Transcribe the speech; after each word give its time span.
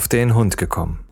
auf 0.00 0.08
den 0.08 0.34
Hund 0.34 0.56
gekommen. 0.56 1.04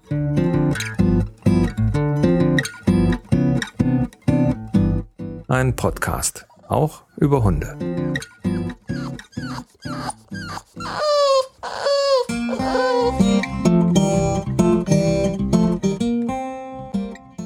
Ein 5.47 5.77
Podcast, 5.77 6.47
auch 6.69 7.03
über 7.19 7.45
Hunde. 7.45 7.77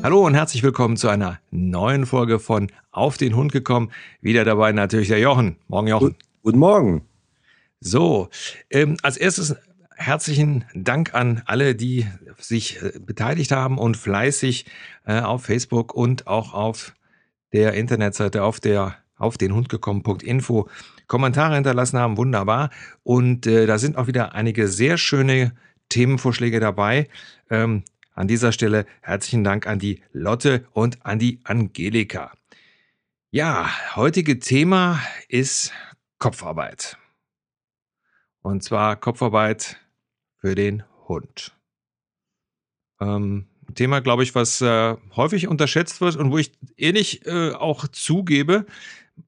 Hallo 0.05 0.25
und 0.25 0.35
herzlich 0.35 0.63
willkommen 0.63 0.97
zu 0.97 1.09
einer 1.09 1.41
neuen 1.51 2.07
Folge 2.07 2.39
von 2.39 2.71
Auf 2.93 3.17
den 3.17 3.35
Hund 3.35 3.51
gekommen. 3.51 3.91
Wieder 4.21 4.45
dabei 4.45 4.71
natürlich 4.71 5.09
der 5.09 5.19
Jochen. 5.19 5.57
Morgen, 5.67 5.89
Jochen. 5.89 6.15
Guten 6.45 6.61
Morgen. 6.61 7.03
So, 7.81 8.29
ähm, 8.71 8.97
als 9.03 9.17
erstes 9.17 9.57
herzlichen 10.03 10.65
Dank 10.75 11.15
an 11.15 11.43
alle, 11.47 11.75
die 11.75 12.07
sich 12.39 12.83
äh, 12.83 12.99
beteiligt 12.99 13.53
haben 13.53 13.79
und 13.79 13.97
fleißig 13.97 14.67
äh, 15.07 15.21
auf 15.21 15.45
Facebook 15.45 15.95
und 15.95 16.27
auch 16.27 16.53
auf 16.53 16.95
der 17.53 17.75
Internetseite 17.75 18.43
auf 18.43 18.61
der 18.61 18.97
auf 19.17 19.39
den 19.39 19.55
Hund 19.55 19.69
gekommen.info 19.69 20.69
Kommentare 21.07 21.55
hinterlassen 21.55 21.99
haben. 21.99 22.17
Wunderbar. 22.17 22.71
Und 23.05 23.47
äh, 23.47 23.67
da 23.67 23.79
sind 23.79 23.97
auch 23.97 24.09
wieder 24.09 24.35
einige 24.35 24.67
sehr 24.67 24.99
schöne 24.99 25.53
Themenvorschläge 25.91 26.59
dabei. 26.59 27.09
Ähm, 27.49 27.85
an 28.15 28.27
dieser 28.27 28.51
Stelle 28.51 28.85
herzlichen 29.01 29.45
Dank 29.45 29.67
an 29.67 29.79
die 29.79 30.03
Lotte 30.13 30.67
und 30.73 31.07
an 31.07 31.19
die 31.19 31.39
Angelika. 31.45 32.33
Ja, 33.31 33.71
heutige 33.95 34.41
Thema 34.41 35.01
ist 35.29 35.73
Kopfarbeit. 36.19 36.99
Und 38.43 38.65
zwar 38.65 38.97
Kopfarbeit 38.97 39.79
für 40.43 40.55
den 40.57 40.83
Hund. 41.09 41.53
Ähm, 43.01 43.47
Thema, 43.75 44.01
glaube 44.01 44.25
ich, 44.25 44.35
was 44.35 44.61
äh, 44.61 44.97
häufig 45.17 45.49
unterschätzt 45.49 46.01
wird 46.01 46.17
und 46.17 46.33
wo 46.33 46.39
ich 46.39 46.53
ähnlich 46.77 47.25
äh, 47.27 47.53
auch 47.53 47.87
zugebe. 47.89 48.67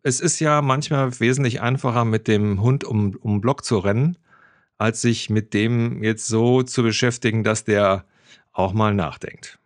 Es 0.03 0.21
ist 0.21 0.41
ja 0.41 0.61
manchmal 0.61 1.19
wesentlich 1.21 1.61
einfacher, 1.61 2.05
mit 2.05 2.27
dem 2.27 2.61
Hund 2.61 2.85
um, 2.85 3.17
um 3.21 3.41
Block 3.41 3.65
zu 3.65 3.79
rennen, 3.79 4.19
als 4.77 5.03
sich 5.03 5.31
mit 5.31 5.55
dem 5.55 6.03
jetzt 6.03 6.27
so 6.27 6.63
zu 6.63 6.83
beschäftigen, 6.83 7.45
dass 7.45 7.65
der 7.65 8.05
auch 8.53 8.73
mal 8.73 8.93
nachdenkt. 8.93 9.59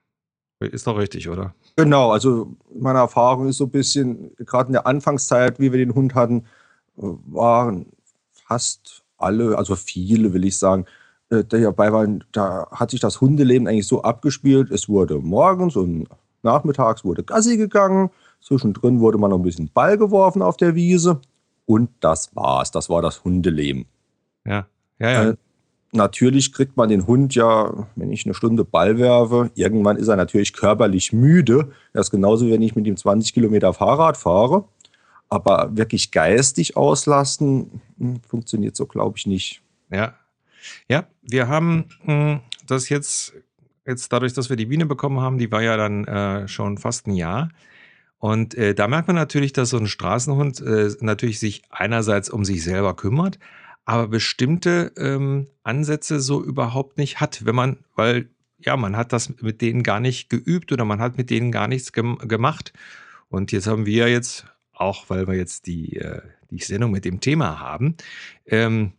Ist 0.60 0.86
doch 0.86 0.98
richtig, 0.98 1.28
oder? 1.28 1.54
Genau, 1.76 2.10
also 2.10 2.56
meine 2.74 2.98
Erfahrung 2.98 3.48
ist 3.48 3.58
so 3.58 3.64
ein 3.64 3.70
bisschen, 3.70 4.36
gerade 4.36 4.69
in 4.69 4.72
der 4.74 4.86
Anfangszeit, 4.86 5.60
wie 5.60 5.72
wir 5.72 5.78
den 5.78 5.94
Hund 5.94 6.14
hatten, 6.14 6.44
äh, 6.98 7.02
waren 7.02 7.86
fast 8.32 9.02
alle, 9.16 9.56
also 9.56 9.76
viele 9.76 10.32
will 10.34 10.44
ich 10.44 10.58
sagen, 10.58 10.84
äh, 11.30 11.44
die 11.44 11.62
dabei 11.62 11.92
waren, 11.92 12.24
da 12.32 12.68
hat 12.70 12.90
sich 12.90 13.00
das 13.00 13.20
Hundeleben 13.20 13.68
eigentlich 13.68 13.86
so 13.86 14.02
abgespielt. 14.02 14.70
Es 14.70 14.88
wurde 14.88 15.18
morgens 15.18 15.76
und 15.76 16.08
nachmittags 16.42 17.04
wurde 17.04 17.22
Gassi 17.22 17.56
gegangen. 17.56 18.10
Zwischendrin 18.40 19.00
wurde 19.00 19.18
man 19.18 19.30
noch 19.30 19.38
ein 19.38 19.42
bisschen 19.42 19.70
Ball 19.72 19.98
geworfen 19.98 20.42
auf 20.42 20.56
der 20.56 20.74
Wiese. 20.74 21.20
Und 21.66 21.90
das 22.00 22.34
war's. 22.34 22.70
Das 22.70 22.88
war 22.88 23.02
das 23.02 23.24
Hundeleben. 23.24 23.86
Ja, 24.46 24.66
ja, 24.98 25.10
ja. 25.10 25.30
Äh, 25.30 25.36
natürlich 25.92 26.52
kriegt 26.52 26.76
man 26.76 26.88
den 26.88 27.06
Hund 27.06 27.34
ja, 27.34 27.86
wenn 27.96 28.10
ich 28.10 28.24
eine 28.24 28.34
Stunde 28.34 28.64
Ball 28.64 28.98
werfe, 28.98 29.50
irgendwann 29.54 29.96
ist 29.96 30.08
er 30.08 30.16
natürlich 30.16 30.54
körperlich 30.54 31.12
müde. 31.12 31.72
Das 31.92 32.06
ist 32.06 32.10
genauso, 32.10 32.48
wenn 32.48 32.62
ich 32.62 32.74
mit 32.74 32.86
ihm 32.86 32.96
20 32.96 33.34
Kilometer 33.34 33.74
Fahrrad 33.74 34.16
fahre. 34.16 34.64
Aber 35.28 35.76
wirklich 35.76 36.10
geistig 36.10 36.74
auslasten, 36.76 37.82
hm, 37.98 38.20
funktioniert 38.26 38.76
so, 38.76 38.86
glaube 38.86 39.18
ich, 39.18 39.26
nicht. 39.26 39.60
Ja, 39.90 40.14
ja, 40.88 41.06
wir 41.22 41.48
haben 41.48 41.86
hm, 42.02 42.40
das 42.66 42.88
jetzt, 42.88 43.34
jetzt 43.86 44.12
dadurch, 44.12 44.32
dass 44.32 44.50
wir 44.50 44.56
die 44.56 44.66
Biene 44.66 44.86
bekommen 44.86 45.20
haben, 45.20 45.38
die 45.38 45.50
war 45.50 45.62
ja 45.62 45.76
dann 45.76 46.04
äh, 46.04 46.48
schon 46.48 46.78
fast 46.78 47.06
ein 47.06 47.14
Jahr. 47.14 47.50
Und 48.19 48.54
äh, 48.56 48.74
da 48.74 48.88
merkt 48.88 49.06
man 49.06 49.16
natürlich, 49.16 49.52
dass 49.52 49.70
so 49.70 49.78
ein 49.78 49.86
Straßenhund 49.86 50.60
äh, 50.60 50.91
natürlich 51.00 51.38
sich 51.38 51.62
einerseits 51.70 52.30
um 52.30 52.44
sich 52.44 52.64
selber 52.64 52.94
kümmert, 52.97 53.38
aber 53.84 54.08
bestimmte 54.08 54.92
ähm, 54.97 55.47
Ansätze 55.62 56.20
so 56.20 56.42
überhaupt 56.42 56.98
nicht 56.98 57.20
hat, 57.20 57.47
wenn 57.47 57.54
man, 57.54 57.78
weil 57.94 58.28
ja, 58.58 58.76
man 58.76 58.97
hat 58.97 59.12
das 59.12 59.41
mit 59.41 59.62
denen 59.62 59.82
gar 59.82 60.00
nicht 60.00 60.28
geübt 60.30 60.72
oder 60.72 60.84
man 60.84 61.00
hat 61.00 61.16
mit 61.16 61.30
denen 61.30 61.52
gar 61.52 61.68
nichts 61.68 61.92
gem 61.92 62.18
gemacht. 62.18 62.72
Und 63.28 63.52
jetzt 63.52 63.66
haben 63.66 63.86
wir 63.86 64.08
jetzt, 64.08 64.47
auch 64.72 65.08
weil 65.08 65.28
wir 65.28 65.34
jetzt 65.34 65.66
die, 65.66 65.97
äh, 65.97 66.22
die 66.50 66.58
Sendung 66.58 66.91
mit 66.91 67.04
dem 67.04 67.20
Thema 67.20 67.60
haben, 67.60 67.97
ähm, 68.47 68.92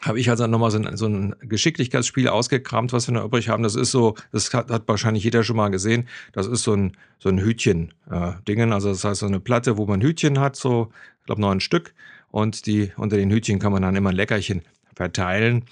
habe 0.00 0.18
ich 0.18 0.30
also 0.30 0.46
nochmal 0.46 0.70
so 0.70 0.78
ein, 0.78 0.96
so 0.96 1.06
ein 1.06 1.34
Geschicklichkeitsspiel 1.40 2.28
ausgekramt, 2.28 2.92
was 2.92 3.08
wir 3.08 3.14
noch 3.14 3.24
übrig 3.24 3.48
haben. 3.48 3.62
Das 3.62 3.74
ist 3.74 3.90
so, 3.90 4.14
das 4.32 4.52
hat, 4.54 4.70
hat 4.70 4.88
wahrscheinlich 4.88 5.24
jeder 5.24 5.44
schon 5.44 5.56
mal 5.56 5.68
gesehen. 5.68 6.08
Das 6.32 6.46
ist 6.46 6.62
so 6.62 6.74
ein, 6.74 6.96
so 7.18 7.28
ein 7.28 7.38
Hütchen-Dingen. 7.38 8.70
Äh, 8.70 8.74
also 8.74 8.88
das 8.88 9.04
heißt 9.04 9.20
so 9.20 9.26
eine 9.26 9.40
Platte, 9.40 9.76
wo 9.76 9.86
man 9.86 10.00
Hütchen 10.00 10.40
hat, 10.40 10.56
so, 10.56 10.90
ich 11.20 11.26
glaube, 11.26 11.40
neun 11.40 11.60
Stück. 11.60 11.94
Und 12.30 12.66
die, 12.66 12.92
unter 12.96 13.16
den 13.16 13.30
Hütchen 13.30 13.58
kann 13.58 13.72
man 13.72 13.82
dann 13.82 13.96
immer 13.96 14.10
ein 14.10 14.16
Leckerchen 14.16 14.62
verteilen. 14.94 15.64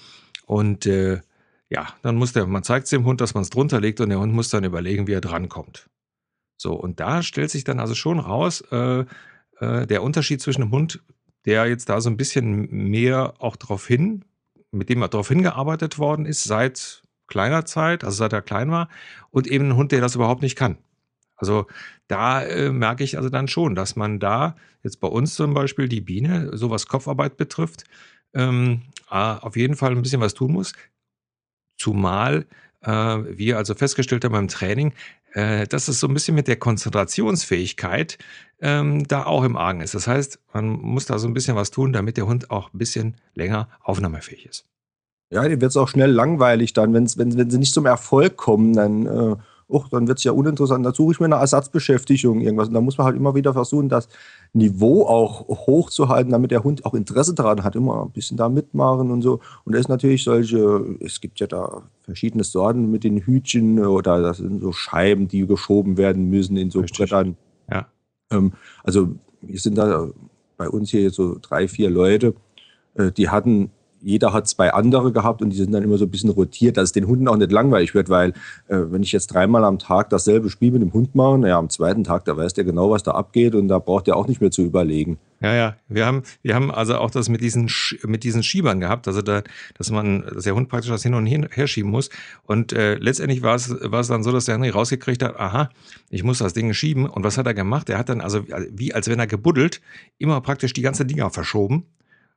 Und 0.45 0.85
äh, 0.85 1.21
ja, 1.69 1.87
dann 2.01 2.17
muss 2.17 2.33
der, 2.33 2.45
man 2.45 2.63
zeigt 2.63 2.91
dem 2.91 3.05
Hund, 3.05 3.21
dass 3.21 3.33
man 3.33 3.43
es 3.43 3.49
drunter 3.49 3.79
legt 3.79 4.01
und 4.01 4.09
der 4.09 4.19
Hund 4.19 4.33
muss 4.33 4.49
dann 4.49 4.63
überlegen, 4.63 5.07
wie 5.07 5.13
er 5.13 5.21
drankommt. 5.21 5.89
So, 6.57 6.73
und 6.73 6.99
da 6.99 7.23
stellt 7.23 7.49
sich 7.49 7.63
dann 7.63 7.79
also 7.79 7.95
schon 7.95 8.19
raus, 8.19 8.61
äh, 8.71 9.05
äh, 9.61 9.87
der 9.87 10.03
Unterschied 10.03 10.41
zwischen 10.41 10.63
einem 10.63 10.71
Hund, 10.71 11.01
der 11.45 11.65
jetzt 11.67 11.89
da 11.89 12.01
so 12.01 12.09
ein 12.09 12.17
bisschen 12.17 12.69
mehr 12.71 13.33
auch 13.39 13.55
darauf 13.55 13.87
hin, 13.87 14.25
mit 14.71 14.89
dem 14.89 15.01
er 15.01 15.09
darauf 15.09 15.27
hingearbeitet 15.27 15.97
worden 15.97 16.25
ist, 16.25 16.43
seit 16.43 17.03
kleiner 17.27 17.65
Zeit, 17.65 18.03
also 18.03 18.17
seit 18.17 18.33
er 18.33 18.41
klein 18.41 18.71
war, 18.71 18.89
und 19.29 19.47
eben 19.47 19.69
ein 19.69 19.75
Hund, 19.75 19.91
der 19.91 20.01
das 20.01 20.15
überhaupt 20.15 20.41
nicht 20.41 20.55
kann. 20.55 20.77
Also 21.35 21.65
da 22.07 22.43
äh, 22.43 22.71
merke 22.71 23.03
ich 23.03 23.17
also 23.17 23.29
dann 23.29 23.47
schon, 23.47 23.73
dass 23.73 23.95
man 23.95 24.19
da 24.19 24.55
jetzt 24.83 24.99
bei 24.99 25.07
uns 25.07 25.33
zum 25.33 25.53
Beispiel 25.53 25.89
die 25.89 26.01
Biene, 26.01 26.55
so 26.55 26.69
was 26.69 26.87
Kopfarbeit 26.87 27.37
betrifft, 27.37 27.85
ähm, 28.33 28.83
auf 29.07 29.55
jeden 29.57 29.75
Fall 29.75 29.91
ein 29.91 30.01
bisschen 30.01 30.21
was 30.21 30.33
tun 30.33 30.51
muss. 30.51 30.73
Zumal 31.77 32.45
äh, 32.81 32.91
wir 32.91 33.57
also 33.57 33.73
festgestellt 33.75 34.23
haben 34.23 34.33
beim 34.33 34.47
Training, 34.47 34.93
äh, 35.33 35.67
dass 35.67 35.87
es 35.87 35.99
so 35.99 36.07
ein 36.07 36.13
bisschen 36.13 36.35
mit 36.35 36.47
der 36.47 36.57
Konzentrationsfähigkeit 36.57 38.17
ähm, 38.61 39.07
da 39.07 39.25
auch 39.25 39.43
im 39.43 39.57
Argen 39.57 39.81
ist. 39.81 39.95
Das 39.95 40.07
heißt, 40.07 40.39
man 40.53 40.67
muss 40.67 41.05
da 41.05 41.19
so 41.19 41.27
ein 41.27 41.33
bisschen 41.33 41.55
was 41.55 41.71
tun, 41.71 41.93
damit 41.93 42.17
der 42.17 42.27
Hund 42.27 42.51
auch 42.51 42.73
ein 42.73 42.77
bisschen 42.77 43.15
länger 43.33 43.69
aufnahmefähig 43.81 44.45
ist. 44.45 44.65
Ja, 45.31 45.47
dem 45.47 45.61
wird 45.61 45.71
es 45.71 45.77
auch 45.77 45.87
schnell 45.87 46.11
langweilig 46.11 46.73
dann, 46.73 46.93
wenn's, 46.93 47.17
wenn, 47.17 47.37
wenn 47.37 47.49
sie 47.49 47.57
nicht 47.57 47.73
zum 47.73 47.85
Erfolg 47.85 48.35
kommen, 48.35 48.73
dann, 48.73 49.05
äh, 49.05 49.35
oh, 49.71 49.85
dann 49.89 50.07
wird 50.07 50.17
es 50.17 50.23
ja 50.23 50.31
uninteressant. 50.31 50.85
Da 50.85 50.93
suche 50.93 51.13
ich 51.13 51.19
mir 51.19 51.25
eine 51.25 51.35
Ersatzbeschäftigung, 51.35 52.41
irgendwas. 52.41 52.67
Und 52.67 52.73
da 52.73 52.81
muss 52.81 52.97
man 52.97 53.05
halt 53.05 53.15
immer 53.15 53.33
wieder 53.35 53.53
versuchen, 53.53 53.89
das 53.89 54.09
Niveau 54.53 55.05
auch 55.05 55.47
hochzuhalten, 55.47 56.31
damit 56.31 56.51
der 56.51 56.63
Hund 56.63 56.85
auch 56.85 56.93
Interesse 56.93 57.33
daran 57.33 57.63
hat, 57.63 57.75
immer 57.75 58.03
ein 58.03 58.11
bisschen 58.11 58.37
da 58.37 58.49
mitmachen 58.49 59.11
und 59.11 59.21
so. 59.21 59.39
Und 59.63 59.73
es 59.73 59.81
ist 59.81 59.89
natürlich 59.89 60.23
solche, 60.23 60.97
es 60.99 61.21
gibt 61.21 61.39
ja 61.39 61.47
da 61.47 61.83
verschiedene 62.03 62.43
Sorten 62.43 62.91
mit 62.91 63.03
den 63.03 63.17
Hütchen 63.17 63.83
oder 63.85 64.21
das 64.21 64.37
sind 64.37 64.61
so 64.61 64.71
Scheiben, 64.71 65.27
die 65.27 65.47
geschoben 65.47 65.97
werden 65.97 66.29
müssen 66.29 66.57
in 66.57 66.69
so 66.69 66.81
Richtig. 66.81 67.09
Brettern. 67.09 67.37
Ja. 67.71 67.87
Ähm, 68.31 68.53
also 68.83 69.09
wir 69.41 69.59
sind 69.59 69.77
da 69.77 70.09
bei 70.57 70.69
uns 70.69 70.91
hier 70.91 71.09
so 71.09 71.37
drei, 71.41 71.67
vier 71.67 71.89
Leute, 71.89 72.35
äh, 72.95 73.11
die 73.11 73.29
hatten 73.29 73.71
jeder 74.01 74.33
hat 74.33 74.47
zwei 74.47 74.73
andere 74.73 75.11
gehabt 75.11 75.41
und 75.41 75.51
die 75.51 75.57
sind 75.57 75.71
dann 75.71 75.83
immer 75.83 75.97
so 75.97 76.05
ein 76.05 76.11
bisschen 76.11 76.29
rotiert, 76.29 76.77
dass 76.77 76.85
es 76.85 76.91
den 76.91 77.07
Hunden 77.07 77.27
auch 77.27 77.37
nicht 77.37 77.51
langweilig 77.51 77.93
wird, 77.93 78.09
weil 78.09 78.31
äh, 78.67 78.77
wenn 78.89 79.03
ich 79.03 79.11
jetzt 79.11 79.27
dreimal 79.27 79.63
am 79.63 79.79
Tag 79.79 80.09
dasselbe 80.09 80.49
Spiel 80.49 80.71
mit 80.71 80.81
dem 80.81 80.93
Hund 80.93 81.15
mache, 81.15 81.37
naja, 81.37 81.57
am 81.57 81.69
zweiten 81.69 82.03
Tag, 82.03 82.25
da 82.25 82.35
weiß 82.35 82.53
der 82.53 82.63
genau, 82.63 82.89
was 82.89 83.03
da 83.03 83.11
abgeht 83.11 83.55
und 83.55 83.67
da 83.67 83.79
braucht 83.79 84.07
er 84.07 84.17
auch 84.17 84.27
nicht 84.27 84.41
mehr 84.41 84.51
zu 84.51 84.63
überlegen. 84.63 85.17
Ja, 85.41 85.55
ja, 85.55 85.75
wir 85.87 86.05
haben, 86.05 86.21
wir 86.43 86.53
haben 86.53 86.69
also 86.69 86.97
auch 86.97 87.09
das 87.09 87.27
mit 87.27 87.41
diesen, 87.41 87.67
mit 88.05 88.23
diesen 88.23 88.43
Schiebern 88.43 88.79
gehabt, 88.79 89.07
also 89.07 89.23
da, 89.23 89.41
dass 89.75 89.89
man, 89.89 90.23
dass 90.33 90.43
der 90.43 90.53
Hund 90.53 90.69
praktisch 90.69 90.91
das 90.91 91.01
hin 91.01 91.15
und 91.15 91.25
her 91.25 91.67
schieben 91.67 91.89
muss 91.89 92.09
und 92.43 92.73
äh, 92.73 92.95
letztendlich 92.95 93.41
war 93.41 93.55
es, 93.55 93.75
war 93.81 94.01
es 94.01 94.07
dann 94.07 94.23
so, 94.23 94.31
dass 94.31 94.45
der 94.45 94.55
Henry 94.55 94.69
rausgekriegt 94.69 95.23
hat, 95.23 95.39
aha, 95.39 95.69
ich 96.11 96.23
muss 96.23 96.39
das 96.39 96.53
Ding 96.53 96.71
schieben 96.73 97.07
und 97.07 97.23
was 97.23 97.39
hat 97.39 97.47
er 97.47 97.55
gemacht? 97.55 97.89
Er 97.89 97.97
hat 97.97 98.09
dann 98.09 98.21
also, 98.21 98.43
wie 98.71 98.93
als 98.93 99.07
wenn 99.07 99.19
er 99.19 99.27
gebuddelt, 99.27 99.81
immer 100.19 100.41
praktisch 100.41 100.73
die 100.73 100.83
ganze 100.83 101.05
Dinger 101.05 101.31
verschoben 101.31 101.85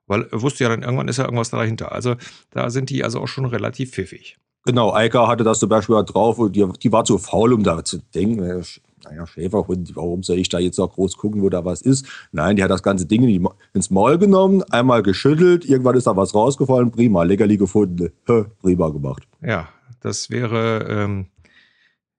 weil 0.07 0.29
er 0.31 0.43
wusste 0.43 0.65
ja 0.65 0.71
dann, 0.71 0.83
irgendwann 0.83 1.09
ist 1.09 1.19
ja 1.19 1.25
irgendwas 1.25 1.51
dahinter. 1.51 1.93
Also 1.93 2.17
da 2.51 2.71
sind 2.71 2.91
die 2.91 3.05
also 3.05 3.21
auch 3.21 3.29
schon 3.29 3.45
relativ 3.45 3.93
pfiffig. 3.93 4.39
Genau, 4.67 4.95
Eika 4.95 5.29
hatte 5.29 5.45
das 5.45 5.59
zum 5.59 5.69
Beispiel 5.69 6.03
drauf 6.05 6.39
und 6.39 6.57
die, 6.57 6.67
die 6.83 6.91
war 6.91 7.05
zu 7.05 7.19
faul, 7.19 7.53
um 7.53 7.63
da 7.63 7.85
zu 7.85 7.99
denken, 8.15 8.65
naja, 9.05 9.27
Schäferhund, 9.27 9.95
warum 9.95 10.23
soll 10.23 10.39
ich 10.39 10.49
da 10.49 10.59
jetzt 10.59 10.79
noch 10.79 10.95
groß 10.95 11.19
gucken, 11.19 11.43
wo 11.43 11.51
da 11.51 11.67
was 11.67 11.83
ist? 11.83 12.07
Nein, 12.33 12.57
die 12.57 12.65
hat 12.65 12.71
das 12.71 12.83
ganze 12.83 13.05
Ding 13.05 13.47
ins 13.75 13.91
Maul 13.91 14.17
genommen, 14.17 14.63
einmal 14.71 15.03
geschüttelt, 15.03 15.67
irgendwann 15.67 15.97
ist 15.97 16.07
da 16.07 16.17
was 16.17 16.35
rausgefallen, 16.35 16.91
prima, 16.91 17.23
Leckerli 17.25 17.59
gefunden, 17.59 18.11
prima 18.63 18.89
gemacht. 18.89 19.29
Ja, 19.43 19.69
das 20.01 20.31
wäre, 20.31 20.87
ähm, 20.89 21.27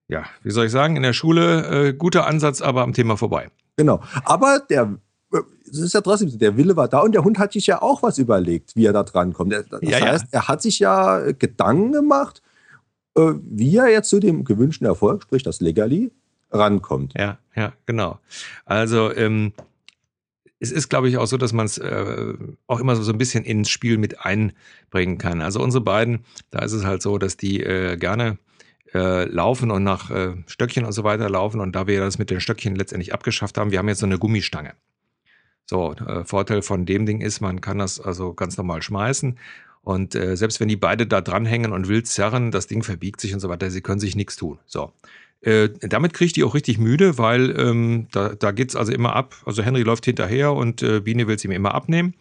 ja, 0.08 0.26
wie 0.44 0.52
soll 0.52 0.68
ich 0.68 0.72
sagen, 0.72 0.96
in 0.96 1.04
der 1.04 1.14
Schule 1.14 1.88
äh, 1.88 1.94
guter 1.94 2.28
Ansatz, 2.28 2.62
aber 2.62 2.84
am 2.84 2.94
Thema 2.94 3.18
vorbei. 3.18 3.50
Genau, 3.78 4.02
aber 4.24 4.62
der 4.70 5.00
es 5.76 5.86
ist 5.86 5.94
ja 5.94 6.02
trotzdem, 6.02 6.38
der 6.38 6.58
Wille 6.58 6.76
war 6.76 6.88
da 6.88 7.00
und 7.00 7.14
der 7.14 7.24
Hund 7.24 7.40
hat 7.40 7.54
sich 7.54 7.68
ja 7.68 7.82
auch 7.82 8.04
was 8.04 8.18
überlegt, 8.18 8.76
wie 8.76 8.86
er 8.86 8.94
da 8.94 9.04
dran 9.04 9.34
kommt. 9.34 9.54
Das 9.54 9.66
ja, 9.82 10.00
heißt, 10.00 10.26
ja. 10.32 10.40
er 10.40 10.48
hat 10.48 10.62
sich 10.62 10.80
ja 10.80 11.32
Gedanken 11.32 11.92
gemacht, 11.92 12.42
äh, 13.18 13.34
wie 13.44 13.78
er 13.78 13.90
jetzt 13.90 14.10
zu 14.10 14.20
dem 14.20 14.44
gewünschten 14.44 14.88
Erfolg, 14.88 15.24
sprich 15.24 15.44
das 15.44 15.62
Legali, 15.62 16.12
rankommt. 16.52 17.14
Ja, 17.18 17.38
ja, 17.56 17.74
genau. 17.86 18.20
Also 18.66 19.14
ähm, 19.14 19.54
es 20.60 20.72
ist, 20.72 20.90
glaube 20.90 21.10
ich, 21.10 21.18
auch 21.18 21.28
so, 21.28 21.38
dass 21.38 21.54
man 21.54 21.66
es 21.66 21.78
äh, 21.78 22.34
auch 22.68 22.80
immer 22.80 22.96
so 22.96 23.12
ein 23.12 23.18
bisschen 23.18 23.44
ins 23.44 23.70
Spiel 23.70 23.98
mit 23.98 24.26
einbringen 24.26 25.18
kann. 25.18 25.42
Also 25.42 25.62
unsere 25.62 25.84
beiden, 25.84 26.26
da 26.52 26.60
ist 26.60 26.72
es 26.72 26.86
halt 26.86 27.02
so, 27.02 27.18
dass 27.18 27.38
die 27.38 27.62
äh, 27.62 27.98
gerne 27.98 28.38
äh, 28.94 29.26
laufen 29.26 29.72
und 29.72 29.84
nach 29.84 30.10
äh, 30.10 30.36
Stöckchen 30.48 30.86
und 30.86 30.94
so 30.94 31.04
weiter 31.04 31.30
laufen. 31.30 31.60
Und 31.60 31.76
da 31.76 31.88
wir 31.88 32.00
das 32.00 32.18
mit 32.18 32.30
den 32.30 32.40
Stöckchen 32.40 32.76
letztendlich 32.76 33.14
abgeschafft 33.14 33.58
haben, 33.58 33.72
wir 33.72 33.80
haben 33.80 33.90
jetzt 33.90 34.00
so 34.00 34.06
eine 34.06 34.18
Gummistange. 34.18 34.74
So, 35.68 35.94
äh, 35.94 36.24
Vorteil 36.26 36.62
von 36.62 36.86
dem 36.86 37.06
Ding 37.06 37.22
ist, 37.22 37.42
man 37.42 37.62
kann 37.62 37.80
das 37.80 38.00
also 38.00 38.34
ganz 38.34 38.58
normal 38.58 38.82
schmeißen. 38.82 39.38
Und 39.82 40.16
äh, 40.16 40.36
selbst 40.36 40.60
wenn 40.60 40.68
die 40.68 40.76
beide 40.76 41.06
da 41.06 41.22
dranhängen 41.22 41.72
und 41.72 41.88
wild 41.88 42.08
zerren, 42.08 42.52
das 42.52 42.68
Ding 42.68 42.84
verbiegt 42.84 43.22
sich 43.22 43.34
und 43.34 43.40
so 43.40 43.50
weiter, 43.50 43.70
sie 43.70 43.82
können 43.82 44.00
sich 44.00 44.16
nichts 44.16 44.36
tun. 44.36 44.58
So. 44.66 44.92
Äh, 45.42 45.70
damit 45.80 46.14
kriege 46.14 46.28
ich 46.28 46.34
die 46.34 46.44
auch 46.44 46.56
richtig 46.56 46.80
müde, 46.80 47.20
weil 47.20 47.58
ähm, 47.60 48.08
da, 48.12 48.30
da 48.30 48.52
geht 48.52 48.70
es 48.70 48.76
also 48.76 48.92
immer 48.92 49.16
ab. 49.16 49.36
Also 49.46 49.62
Henry 49.62 49.84
läuft 49.84 50.06
hinterher 50.06 50.54
und 50.54 50.82
äh, 50.82 51.02
Biene 51.02 51.28
will 51.28 51.36
es 51.36 51.46
ihm 51.46 51.52
immer 51.52 51.76
abnehmen. 51.76 52.16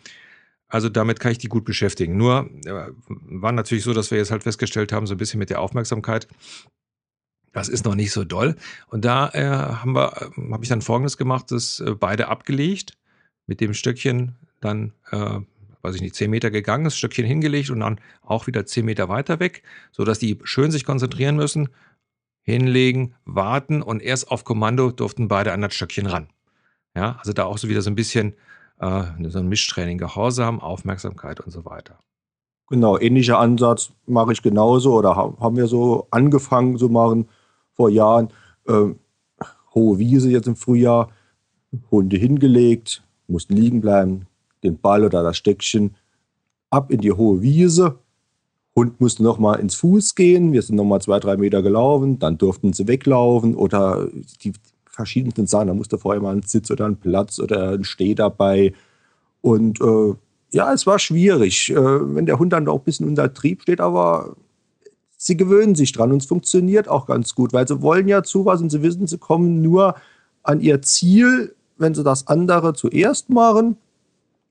Also 0.69 0.89
damit 0.89 1.21
kann 1.21 1.33
ich 1.33 1.39
die 1.39 1.49
gut 1.49 1.65
beschäftigen. 1.65 2.17
Nur 2.17 2.51
äh, 2.67 2.91
war 3.09 3.53
natürlich 3.53 3.85
so, 3.85 3.95
dass 3.95 4.11
wir 4.11 4.19
jetzt 4.19 4.31
halt 4.31 4.43
festgestellt 4.43 4.93
haben, 4.93 5.07
so 5.07 5.15
ein 5.15 5.19
bisschen 5.19 5.39
mit 5.39 5.49
der 5.49 5.61
Aufmerksamkeit, 5.61 6.29
das 7.53 7.69
ist 7.69 7.85
noch 7.85 7.95
nicht 7.95 8.11
so 8.11 8.25
doll. 8.25 8.57
Und 8.89 9.05
da 9.05 9.31
äh, 9.31 9.47
haben 9.47 9.97
äh, 9.97 10.01
habe 10.01 10.59
ich 10.63 10.69
dann 10.69 10.83
Folgendes 10.83 11.17
gemacht, 11.17 11.51
das 11.51 11.81
äh, 11.81 11.93
beide 11.93 12.29
abgelegt, 12.29 12.95
mit 13.47 13.61
dem 13.61 13.75
Stöckchen 13.75 14.37
dann, 14.61 14.93
äh, 15.11 15.41
weiß 15.83 15.95
ich 15.95 16.01
nicht, 16.01 16.15
10 16.15 16.31
Meter 16.31 16.51
gegangen, 16.51 16.85
das 16.85 16.97
Stöckchen 16.97 17.27
hingelegt 17.27 17.71
und 17.71 17.81
dann 17.81 18.01
auch 18.23 18.47
wieder 18.47 18.65
10 18.65 18.85
Meter 18.85 19.09
weiter 19.09 19.41
weg, 19.41 19.63
sodass 19.93 20.19
die 20.19 20.39
schön 20.45 20.71
sich 20.71 20.85
konzentrieren 20.85 21.37
müssen, 21.37 21.69
hinlegen, 22.43 23.15
warten 23.25 23.83
und 23.83 24.03
erst 24.03 24.31
auf 24.31 24.45
Kommando 24.45 24.91
durften 24.91 25.29
beide 25.29 25.53
an 25.53 25.61
das 25.61 25.75
Stöckchen 25.75 26.07
ran. 26.07 26.29
Ja, 26.95 27.17
also 27.19 27.33
da 27.33 27.45
auch 27.45 27.59
so 27.59 27.69
wieder 27.69 27.83
so 27.83 27.91
ein 27.91 27.97
bisschen 27.97 28.35
äh, 28.79 29.05
so 29.29 29.39
ein 29.39 29.49
Mischtraining, 29.49 29.99
Gehorsam, 29.99 30.61
Aufmerksamkeit 30.61 31.41
und 31.41 31.51
so 31.51 31.65
weiter. 31.65 31.99
Genau, 32.69 32.99
ähnlicher 32.99 33.39
Ansatz 33.39 33.93
mache 34.07 34.33
ich 34.33 34.43
genauso 34.43 34.95
oder 34.95 35.17
haben 35.17 35.57
wir 35.57 35.67
so 35.67 36.07
angefangen 36.11 36.79
zu 36.79 36.89
machen 36.89 37.29
vor 37.73 37.91
Jahren. 37.91 38.29
Ähm, 38.67 38.99
hohe 39.75 39.99
Wiese 39.99 40.31
jetzt 40.31 40.47
im 40.47 40.57
Frühjahr, 40.57 41.11
Hunde 41.91 42.17
hingelegt, 42.17 43.03
mussten 43.29 43.55
liegen 43.55 43.81
bleiben, 43.81 44.27
den 44.63 44.79
Ball 44.79 45.05
oder 45.05 45.23
das 45.23 45.37
Stöckchen 45.37 45.95
ab 46.71 46.91
in 46.91 47.01
die 47.01 47.13
hohe 47.13 47.43
Wiese. 47.43 47.99
Hund 48.77 49.01
musste 49.01 49.23
noch 49.23 49.39
mal 49.39 49.55
ins 49.55 49.77
Fuß 49.77 50.15
gehen. 50.15 50.53
Wir 50.53 50.63
sind 50.63 50.77
noch 50.77 50.85
mal 50.85 51.01
zwei, 51.01 51.21
drei 51.21 51.37
Meter 51.37 51.63
gelaufen. 51.63 52.19
Dann 52.19 52.39
durften 52.39 52.73
sie 52.73 52.89
weglaufen 52.89 53.55
oder 53.55 54.09
die, 54.43 54.53
verschiedensten 54.95 55.47
Sachen. 55.47 55.69
Da 55.69 55.75
musste 55.75 55.99
vorher 55.99 56.23
mal 56.23 56.35
ein 56.35 56.43
Sitz 56.43 56.71
oder 56.71 56.87
ein 56.87 56.97
Platz 56.97 57.39
oder 57.39 57.73
ein 57.73 57.85
Steh 57.85 58.15
dabei. 58.15 58.73
Und 59.43 59.81
äh, 59.81 60.15
ja, 60.53 60.73
es 60.73 60.87
war 60.87 60.99
schwierig, 60.99 61.71
äh, 61.71 61.77
wenn 61.77 62.27
der 62.27 62.39
Hund 62.39 62.53
dann 62.53 62.69
auch 62.69 62.79
ein 62.79 62.85
bisschen 62.85 63.09
unter 63.09 63.33
Trieb 63.35 63.63
steht, 63.63 63.81
aber 63.81 64.37
sie 65.17 65.37
gewöhnen 65.37 65.75
sich 65.75 65.93
dran 65.93 66.13
und 66.13 66.23
es 66.23 66.29
funktioniert 66.29 66.89
auch 66.89 67.07
ganz 67.07 67.35
gut, 67.35 67.53
weil 67.53 67.67
sie 67.67 67.83
wollen 67.83 68.09
ja 68.09 68.23
zu 68.23 68.45
was 68.45 68.61
und 68.61 68.71
sie 68.71 68.83
wissen, 68.83 69.07
sie 69.07 69.19
kommen 69.19 69.63
nur 69.63 69.97
an 70.43 70.61
ihr 70.61 70.81
Ziel, 70.83 71.55
wenn 71.77 71.95
sie 71.95 72.05
das 72.05 72.27
andere 72.27 72.75
zuerst 72.75 73.31
machen. 73.31 73.77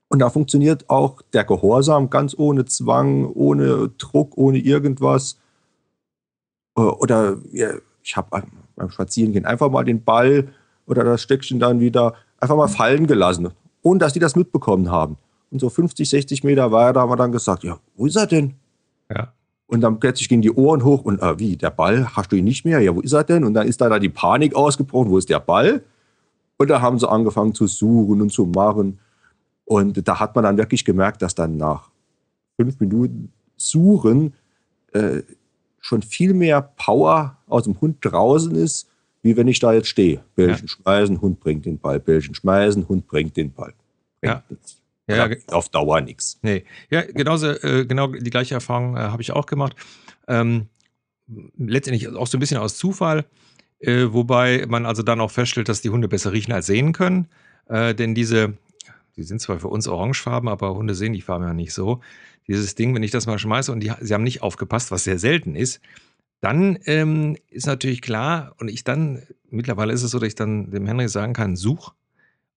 Und 0.08 0.18
da 0.18 0.30
funktioniert 0.30 0.88
auch 0.90 1.22
der 1.32 1.44
Gehorsam 1.44 2.10
ganz 2.10 2.34
ohne 2.38 2.64
Zwang, 2.66 3.26
ohne 3.26 3.90
Druck, 3.98 4.36
ohne 4.36 4.58
irgendwas. 4.58 5.38
Äh, 6.76 6.82
oder 6.82 7.36
ich 8.02 8.16
habe 8.16 8.42
beim 8.76 8.90
Spazierengehen 8.90 9.46
einfach 9.46 9.70
mal 9.70 9.84
den 9.84 10.04
Ball 10.04 10.48
oder 10.86 11.04
das 11.04 11.22
Stöckchen 11.22 11.58
dann 11.58 11.80
wieder 11.80 12.14
einfach 12.38 12.56
mal 12.56 12.68
fallen 12.68 13.06
gelassen, 13.06 13.48
ohne 13.82 13.98
dass 13.98 14.12
die 14.12 14.18
das 14.18 14.36
mitbekommen 14.36 14.90
haben. 14.90 15.16
Und 15.50 15.60
so 15.60 15.70
50, 15.70 16.08
60 16.08 16.44
Meter 16.44 16.72
weiter 16.72 17.00
haben 17.00 17.10
wir 17.10 17.16
dann 17.16 17.32
gesagt, 17.32 17.64
ja, 17.64 17.78
wo 17.96 18.06
ist 18.06 18.16
er 18.16 18.26
denn? 18.26 18.54
Ja. 19.10 19.32
Und 19.66 19.80
dann 19.80 19.98
plötzlich 19.98 20.28
gingen 20.28 20.42
die 20.42 20.52
Ohren 20.52 20.84
hoch 20.84 21.04
und 21.04 21.20
äh, 21.22 21.38
wie, 21.38 21.56
der 21.56 21.70
Ball, 21.70 22.06
hast 22.14 22.30
du 22.30 22.36
ihn 22.36 22.44
nicht 22.44 22.64
mehr? 22.64 22.80
Ja, 22.80 22.94
wo 22.94 23.00
ist 23.00 23.12
er 23.12 23.24
denn? 23.24 23.44
Und 23.44 23.54
dann 23.54 23.66
ist 23.66 23.80
da, 23.80 23.88
da 23.88 23.98
die 23.98 24.10
Panik 24.10 24.54
ausgebrochen, 24.54 25.10
wo 25.10 25.18
ist 25.18 25.30
der 25.30 25.40
Ball? 25.40 25.82
Und 26.56 26.68
da 26.68 26.80
haben 26.80 26.98
sie 26.98 27.08
angefangen 27.08 27.54
zu 27.54 27.66
suchen 27.66 28.22
und 28.22 28.30
zu 28.30 28.46
machen. 28.46 28.98
Und 29.64 30.06
da 30.06 30.20
hat 30.20 30.34
man 30.34 30.44
dann 30.44 30.56
wirklich 30.56 30.84
gemerkt, 30.84 31.22
dass 31.22 31.34
dann 31.34 31.56
nach 31.56 31.90
fünf 32.56 32.78
Minuten 32.80 33.32
Suchen 33.56 34.34
äh, 34.92 35.22
schon 35.80 36.02
viel 36.02 36.34
mehr 36.34 36.62
Power 36.62 37.38
aus 37.46 37.64
dem 37.64 37.80
Hund 37.80 37.98
draußen 38.00 38.54
ist, 38.54 38.88
wie 39.22 39.36
wenn 39.36 39.48
ich 39.48 39.58
da 39.58 39.72
jetzt 39.72 39.88
stehe. 39.88 40.22
Bällchen 40.34 40.66
ja. 40.66 40.68
schmeißen, 40.68 41.20
Hund 41.20 41.40
bringt 41.40 41.66
den 41.66 41.78
Ball. 41.78 42.00
Bällchen 42.00 42.34
schmeißen, 42.34 42.88
Hund 42.88 43.06
bringt 43.06 43.36
den 43.36 43.52
Ball. 43.52 43.74
Bringt 44.20 44.42
ja. 45.08 45.26
ja, 45.26 45.36
auf 45.48 45.68
Dauer 45.68 46.00
nichts. 46.00 46.38
Nee, 46.42 46.64
ja, 46.90 47.02
genauso, 47.02 47.48
äh, 47.48 47.84
genau 47.86 48.08
die 48.08 48.30
gleiche 48.30 48.54
Erfahrung 48.54 48.96
äh, 48.96 49.00
habe 49.00 49.22
ich 49.22 49.32
auch 49.32 49.46
gemacht. 49.46 49.76
Ähm, 50.28 50.68
letztendlich 51.56 52.08
auch 52.08 52.26
so 52.26 52.36
ein 52.36 52.40
bisschen 52.40 52.58
aus 52.58 52.76
Zufall, 52.76 53.24
äh, 53.86 54.12
wobei 54.12 54.66
man 54.68 54.86
also 54.86 55.02
dann 55.02 55.20
auch 55.20 55.30
feststellt, 55.30 55.68
dass 55.68 55.82
die 55.82 55.90
Hunde 55.90 56.08
besser 56.08 56.32
riechen 56.32 56.52
als 56.52 56.66
sehen 56.66 56.92
können. 56.92 57.28
Äh, 57.68 57.94
denn 57.94 58.14
diese, 58.14 58.54
die 59.16 59.22
sind 59.22 59.40
zwar 59.40 59.60
für 59.60 59.68
uns 59.68 59.88
orangefarben, 59.88 60.48
aber 60.48 60.74
Hunde 60.74 60.94
sehen 60.94 61.12
die 61.12 61.22
Farben 61.22 61.44
ja 61.44 61.54
nicht 61.54 61.72
so 61.72 62.00
dieses 62.46 62.74
Ding, 62.74 62.94
wenn 62.94 63.02
ich 63.02 63.10
das 63.10 63.26
mal 63.26 63.38
schmeiße 63.38 63.72
und 63.72 63.80
die, 63.80 63.92
sie 64.00 64.14
haben 64.14 64.24
nicht 64.24 64.42
aufgepasst, 64.42 64.90
was 64.90 65.04
sehr 65.04 65.18
selten 65.18 65.56
ist, 65.56 65.80
dann 66.40 66.78
ähm, 66.84 67.36
ist 67.50 67.66
natürlich 67.66 68.02
klar, 68.02 68.54
und 68.58 68.68
ich 68.68 68.84
dann, 68.84 69.22
mittlerweile 69.50 69.92
ist 69.92 70.02
es 70.02 70.10
so, 70.10 70.18
dass 70.18 70.28
ich 70.28 70.34
dann 70.34 70.70
dem 70.70 70.86
Henry 70.86 71.08
sagen 71.08 71.32
kann, 71.32 71.56
such. 71.56 71.94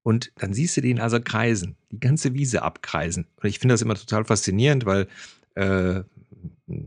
Und 0.03 0.33
dann 0.39 0.55
siehst 0.55 0.77
du 0.77 0.81
den 0.81 1.01
also 1.01 1.21
kreisen, 1.21 1.77
die 1.91 2.01
ganze 2.01 2.35
Wiese 2.35 2.63
abkreisen. 2.63 3.27
Und 3.41 3.49
ich 3.49 3.59
finde 3.59 3.75
das 3.75 3.83
immer 3.83 3.95
total 3.95 4.25
faszinierend, 4.25 4.87
weil, 4.87 5.09
äh, 5.55 6.03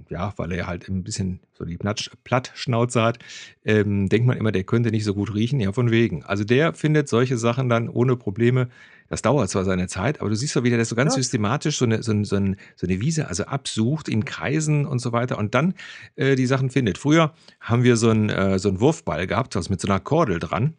ja, 0.09 0.33
weil 0.37 0.51
er 0.51 0.67
halt 0.67 0.87
ein 0.89 1.03
bisschen 1.03 1.39
so 1.53 1.65
die 1.65 1.77
Plattschnauze 1.77 3.01
hat, 3.01 3.19
ähm, 3.63 4.09
denkt 4.09 4.27
man 4.27 4.37
immer, 4.37 4.51
der 4.51 4.63
könnte 4.63 4.91
nicht 4.91 5.03
so 5.03 5.13
gut 5.13 5.33
riechen. 5.33 5.59
Ja, 5.59 5.71
von 5.71 5.91
wegen. 5.91 6.23
Also 6.23 6.43
der 6.43 6.73
findet 6.73 7.07
solche 7.09 7.37
Sachen 7.37 7.69
dann 7.69 7.89
ohne 7.89 8.15
Probleme 8.15 8.69
das 9.09 9.23
dauert 9.23 9.49
zwar 9.49 9.65
seine 9.65 9.87
Zeit, 9.87 10.21
aber 10.21 10.29
du 10.29 10.35
siehst 10.35 10.55
doch 10.55 10.63
wieder, 10.63 10.77
dass 10.77 10.89
so 10.89 10.95
ganz 10.95 11.13
ja. 11.13 11.17
systematisch 11.17 11.77
so 11.77 11.85
eine, 11.85 12.03
so, 12.03 12.11
ein, 12.11 12.25
so, 12.25 12.35
ein, 12.35 12.57
so, 12.75 12.85
eine 12.85 13.01
Wiese 13.01 13.27
also 13.27 13.43
absucht 13.45 14.07
in 14.07 14.23
Kreisen 14.23 14.85
und 14.85 14.99
so 14.99 15.11
weiter 15.11 15.37
und 15.39 15.55
dann 15.55 15.73
äh, 16.15 16.35
die 16.35 16.45
Sachen 16.45 16.69
findet. 16.69 16.99
Früher 16.99 17.33
haben 17.59 17.83
wir 17.83 17.97
so 17.97 18.11
einen 18.11 18.29
äh, 18.29 18.59
so 18.59 18.79
Wurfball 18.79 19.25
gehabt, 19.25 19.55
was 19.55 19.69
mit 19.69 19.81
so 19.81 19.87
einer 19.87 19.99
Kordel 19.99 20.39
dran. 20.39 20.75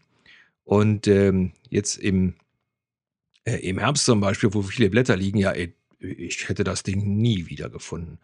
Und 0.62 1.08
ähm, 1.08 1.52
jetzt 1.68 1.96
im, 1.96 2.34
äh, 3.44 3.56
im 3.56 3.78
Herbst 3.78 4.04
zum 4.04 4.20
Beispiel, 4.20 4.54
wo 4.54 4.62
viele 4.62 4.90
Blätter 4.90 5.16
liegen, 5.16 5.38
ja, 5.38 5.50
ey, 5.50 5.74
ich 5.98 6.48
hätte 6.48 6.62
das 6.62 6.84
Ding 6.84 7.16
nie 7.16 7.48
wieder 7.48 7.68
gefunden. 7.68 8.18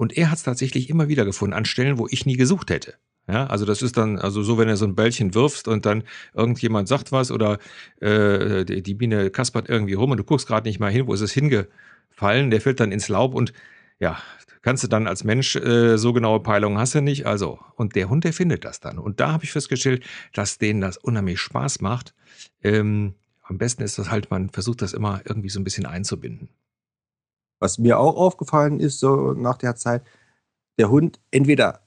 Und 0.00 0.16
er 0.16 0.30
hat 0.30 0.38
es 0.38 0.44
tatsächlich 0.44 0.88
immer 0.88 1.08
wieder 1.08 1.26
gefunden, 1.26 1.52
an 1.52 1.66
Stellen, 1.66 1.98
wo 1.98 2.06
ich 2.08 2.24
nie 2.24 2.38
gesucht 2.38 2.70
hätte. 2.70 2.94
Ja, 3.28 3.48
also 3.48 3.66
das 3.66 3.82
ist 3.82 3.98
dann, 3.98 4.18
also 4.18 4.42
so, 4.42 4.56
wenn 4.56 4.66
du 4.66 4.74
so 4.74 4.86
ein 4.86 4.94
Bällchen 4.94 5.34
wirfst 5.34 5.68
und 5.68 5.84
dann 5.84 6.04
irgendjemand 6.32 6.88
sagt 6.88 7.12
was 7.12 7.30
oder 7.30 7.58
äh, 8.00 8.64
die 8.64 8.94
Biene 8.94 9.28
kaspert 9.28 9.68
irgendwie 9.68 9.92
rum 9.92 10.12
und 10.12 10.16
du 10.16 10.24
guckst 10.24 10.46
gerade 10.46 10.66
nicht 10.66 10.80
mal 10.80 10.90
hin, 10.90 11.06
wo 11.06 11.12
ist 11.12 11.20
es 11.20 11.32
hingefallen, 11.32 12.50
der 12.50 12.62
fällt 12.62 12.80
dann 12.80 12.92
ins 12.92 13.10
Laub 13.10 13.34
und 13.34 13.52
ja, 13.98 14.16
kannst 14.62 14.84
du 14.84 14.88
dann 14.88 15.06
als 15.06 15.22
Mensch 15.22 15.54
äh, 15.56 15.98
so 15.98 16.14
genaue 16.14 16.40
Peilungen 16.40 16.78
hast 16.78 16.94
du 16.94 17.02
nicht. 17.02 17.26
Also, 17.26 17.58
und 17.76 17.94
der 17.94 18.08
Hund, 18.08 18.24
der 18.24 18.32
findet 18.32 18.64
das 18.64 18.80
dann. 18.80 18.98
Und 18.98 19.20
da 19.20 19.32
habe 19.32 19.44
ich 19.44 19.52
festgestellt, 19.52 20.02
dass 20.32 20.56
denen 20.56 20.80
das 20.80 20.96
unheimlich 20.96 21.40
Spaß 21.40 21.82
macht. 21.82 22.14
Ähm, 22.62 23.16
am 23.42 23.58
besten 23.58 23.82
ist 23.82 23.98
das 23.98 24.10
halt, 24.10 24.30
man 24.30 24.48
versucht 24.48 24.80
das 24.80 24.94
immer 24.94 25.20
irgendwie 25.26 25.50
so 25.50 25.60
ein 25.60 25.64
bisschen 25.64 25.84
einzubinden. 25.84 26.48
Was 27.60 27.78
mir 27.78 28.00
auch 28.00 28.16
aufgefallen 28.16 28.80
ist, 28.80 28.98
so 28.98 29.32
nach 29.32 29.58
der 29.58 29.76
Zeit, 29.76 30.02
der 30.78 30.90
Hund 30.90 31.20
entweder 31.30 31.80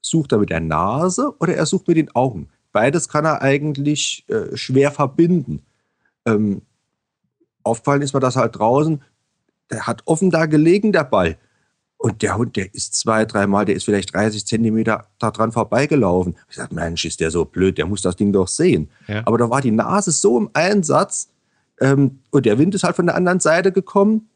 sucht 0.00 0.32
er 0.32 0.38
mit 0.38 0.50
der 0.50 0.60
Nase 0.60 1.34
oder 1.40 1.54
er 1.54 1.66
sucht 1.66 1.88
mit 1.88 1.96
den 1.96 2.14
Augen. 2.14 2.48
Beides 2.72 3.08
kann 3.08 3.24
er 3.24 3.42
eigentlich 3.42 4.24
äh, 4.28 4.56
schwer 4.56 4.90
verbinden. 4.90 5.62
Ähm, 6.26 6.62
aufgefallen 7.62 8.02
ist 8.02 8.14
mir 8.14 8.20
das 8.20 8.36
halt 8.36 8.56
draußen, 8.56 9.02
der 9.70 9.86
hat 9.86 10.02
offen 10.06 10.30
da 10.30 10.46
gelegen, 10.46 10.92
der 10.92 11.04
Ball. 11.04 11.38
Und 11.96 12.22
der 12.22 12.36
Hund, 12.36 12.56
der 12.56 12.74
ist 12.74 12.94
zwei, 12.94 13.24
dreimal, 13.24 13.64
der 13.64 13.76
ist 13.76 13.84
vielleicht 13.84 14.12
30 14.12 14.44
Zentimeter 14.44 15.06
daran 15.18 15.52
vorbeigelaufen. 15.52 16.36
Ich 16.50 16.56
sage, 16.56 16.74
Mensch, 16.74 17.04
ist 17.04 17.20
der 17.20 17.30
so 17.30 17.44
blöd, 17.44 17.78
der 17.78 17.86
muss 17.86 18.02
das 18.02 18.16
Ding 18.16 18.32
doch 18.32 18.48
sehen. 18.48 18.90
Ja. 19.06 19.22
Aber 19.24 19.38
da 19.38 19.48
war 19.48 19.60
die 19.60 19.70
Nase 19.70 20.10
so 20.10 20.36
im 20.36 20.50
Einsatz 20.52 21.30
ähm, 21.80 22.18
und 22.30 22.44
der 22.44 22.58
Wind 22.58 22.74
ist 22.74 22.82
halt 22.82 22.96
von 22.96 23.06
der 23.06 23.14
anderen 23.14 23.40
Seite 23.40 23.70
gekommen, 23.70 24.28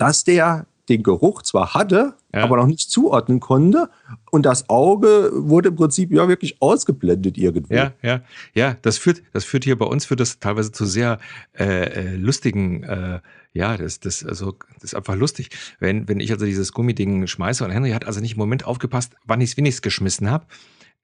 dass 0.00 0.24
der 0.24 0.66
den 0.88 1.02
Geruch 1.04 1.42
zwar 1.42 1.74
hatte, 1.74 2.14
Ja. 2.34 2.42
aber 2.42 2.56
noch 2.56 2.66
nicht 2.66 2.90
zuordnen 2.90 3.38
konnte. 3.38 3.90
Und 4.32 4.44
das 4.44 4.68
Auge 4.68 5.30
wurde 5.32 5.68
im 5.68 5.76
Prinzip 5.76 6.10
ja 6.10 6.26
wirklich 6.26 6.60
ausgeblendet 6.60 7.38
irgendwo. 7.38 7.74
Ja, 7.74 7.92
ja, 8.02 8.22
ja, 8.54 8.76
das 8.82 8.98
führt, 8.98 9.22
das 9.32 9.44
führt 9.44 9.64
hier 9.64 9.78
bei 9.78 9.86
uns 9.86 10.06
führt 10.06 10.20
das 10.20 10.40
teilweise 10.40 10.72
zu 10.72 10.86
sehr 10.86 11.18
äh, 11.56 11.64
äh, 11.64 12.16
lustigen, 12.16 12.82
äh, 12.82 13.20
ja, 13.52 13.76
das, 13.76 14.00
das, 14.00 14.24
also, 14.24 14.54
das 14.74 14.84
ist 14.84 14.94
einfach 14.94 15.14
lustig. 15.16 15.50
Wenn, 15.80 16.08
wenn 16.08 16.18
ich 16.18 16.32
also 16.32 16.44
dieses 16.46 16.72
Gummiding 16.72 17.26
schmeiße 17.26 17.64
und 17.64 17.70
Henry 17.70 17.90
hat 17.90 18.06
also 18.06 18.20
nicht 18.20 18.32
im 18.32 18.38
Moment 18.38 18.64
aufgepasst, 18.64 19.12
wann 19.24 19.40
ich 19.40 19.50
es 19.50 19.56
wenigstens 19.56 19.82
geschmissen 19.82 20.30
habe. 20.30 20.46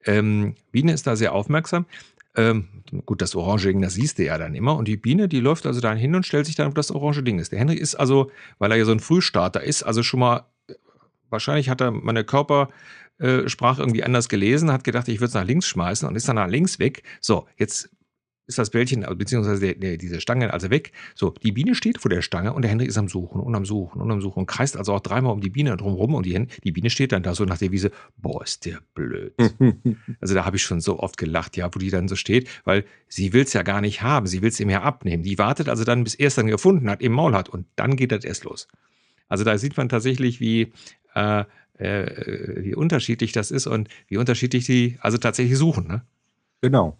Ähm, 0.05 0.55
Biene 0.71 0.93
ist 0.93 1.07
da 1.07 1.15
sehr 1.15 1.33
aufmerksam. 1.33 1.85
Ähm, 2.35 2.67
gut, 3.05 3.21
das 3.21 3.35
orange 3.35 3.67
Ding, 3.67 3.81
das 3.81 3.95
siehst 3.95 4.19
du 4.19 4.25
ja 4.25 4.37
dann 4.37 4.53
immer. 4.53 4.75
Und 4.75 4.87
die 4.87 4.95
Biene, 4.97 5.27
die 5.27 5.39
läuft 5.39 5.65
also 5.65 5.81
dann 5.81 5.97
hin 5.97 6.15
und 6.15 6.25
stellt 6.25 6.45
sich 6.45 6.55
dann, 6.55 6.69
wo 6.69 6.73
das 6.73 6.91
orange 6.91 7.23
Ding 7.23 7.39
ist. 7.39 7.51
Der 7.51 7.59
Henry 7.59 7.75
ist 7.75 7.95
also, 7.95 8.31
weil 8.59 8.71
er 8.71 8.77
ja 8.77 8.85
so 8.85 8.91
ein 8.91 8.99
Frühstarter 8.99 9.63
ist, 9.63 9.83
also 9.83 10.03
schon 10.03 10.19
mal, 10.19 10.45
äh, 10.67 10.73
wahrscheinlich 11.29 11.69
hat 11.69 11.81
er 11.81 11.91
meine 11.91 12.23
Körpersprache 12.23 13.81
irgendwie 13.81 14.03
anders 14.03 14.29
gelesen, 14.29 14.71
hat 14.71 14.83
gedacht, 14.83 15.07
ich 15.07 15.19
würde 15.19 15.29
es 15.29 15.33
nach 15.33 15.45
links 15.45 15.67
schmeißen 15.67 16.07
und 16.07 16.15
ist 16.15 16.27
dann 16.27 16.35
nach 16.35 16.47
links 16.47 16.77
weg. 16.77 17.01
So, 17.19 17.47
jetzt 17.57 17.89
ist 18.47 18.57
das 18.57 18.69
Bällchen, 18.69 19.03
also 19.03 19.15
beziehungsweise 19.17 19.59
der, 19.59 19.75
der, 19.75 19.97
diese 19.97 20.21
Stange 20.21 20.53
also 20.53 20.69
weg. 20.69 20.93
So, 21.15 21.31
die 21.43 21.51
Biene 21.51 21.75
steht 21.75 21.99
vor 21.99 22.09
der 22.09 22.21
Stange 22.21 22.53
und 22.53 22.61
der 22.61 22.71
Henry 22.71 22.85
ist 22.85 22.97
am 22.97 23.09
Suchen 23.09 23.41
und 23.41 23.53
am 23.55 23.65
Suchen 23.65 24.01
und 24.01 24.09
am 24.09 24.21
Suchen 24.21 24.39
und 24.39 24.45
kreist 24.45 24.77
also 24.77 24.93
auch 24.93 25.01
dreimal 25.01 25.33
um 25.33 25.41
die 25.41 25.49
Biene 25.49 25.75
drumherum 25.75 26.15
und 26.15 26.25
die, 26.25 26.33
Hen- 26.33 26.47
die 26.63 26.71
Biene 26.71 26.89
steht 26.89 27.11
dann 27.11 27.23
da 27.23 27.35
so 27.35 27.43
nach 27.43 27.57
der 27.57 27.71
Wiese, 27.71 27.91
boah, 28.17 28.41
ist 28.43 28.65
der 28.65 28.79
blöd. 28.93 29.33
Also 30.21 30.33
da 30.33 30.45
habe 30.45 30.55
ich 30.55 30.63
schon 30.63 30.79
so 30.81 30.99
oft 30.99 31.17
gelacht, 31.17 31.57
ja, 31.57 31.69
wo 31.73 31.79
die 31.79 31.89
dann 31.89 32.07
so 32.07 32.15
steht, 32.15 32.49
weil 32.63 32.85
sie 33.07 33.33
will 33.33 33.43
es 33.43 33.53
ja 33.53 33.63
gar 33.63 33.81
nicht 33.81 34.01
haben, 34.01 34.27
sie 34.27 34.41
will 34.41 34.49
es 34.49 34.59
ihm 34.59 34.69
ja 34.69 34.81
abnehmen. 34.81 35.23
Die 35.23 35.37
wartet 35.37 35.69
also 35.69 35.83
dann, 35.83 36.03
bis 36.03 36.15
er 36.15 36.27
es 36.27 36.35
dann 36.35 36.47
gefunden 36.47 36.89
hat, 36.89 37.01
im 37.01 37.11
Maul 37.11 37.35
hat 37.35 37.49
und 37.49 37.67
dann 37.75 37.95
geht 37.95 38.11
das 38.11 38.23
erst 38.23 38.45
los. 38.45 38.67
Also 39.27 39.43
da 39.43 39.57
sieht 39.57 39.75
man 39.77 39.89
tatsächlich, 39.89 40.39
wie, 40.39 40.71
äh, 41.15 41.43
äh, 41.77 42.63
wie 42.63 42.75
unterschiedlich 42.75 43.31
das 43.33 43.51
ist 43.51 43.67
und 43.67 43.89
wie 44.07 44.17
unterschiedlich 44.17 44.65
die 44.65 44.97
also 45.01 45.17
tatsächlich 45.17 45.57
suchen. 45.57 45.87
Ne? 45.87 46.01
Genau. 46.61 46.97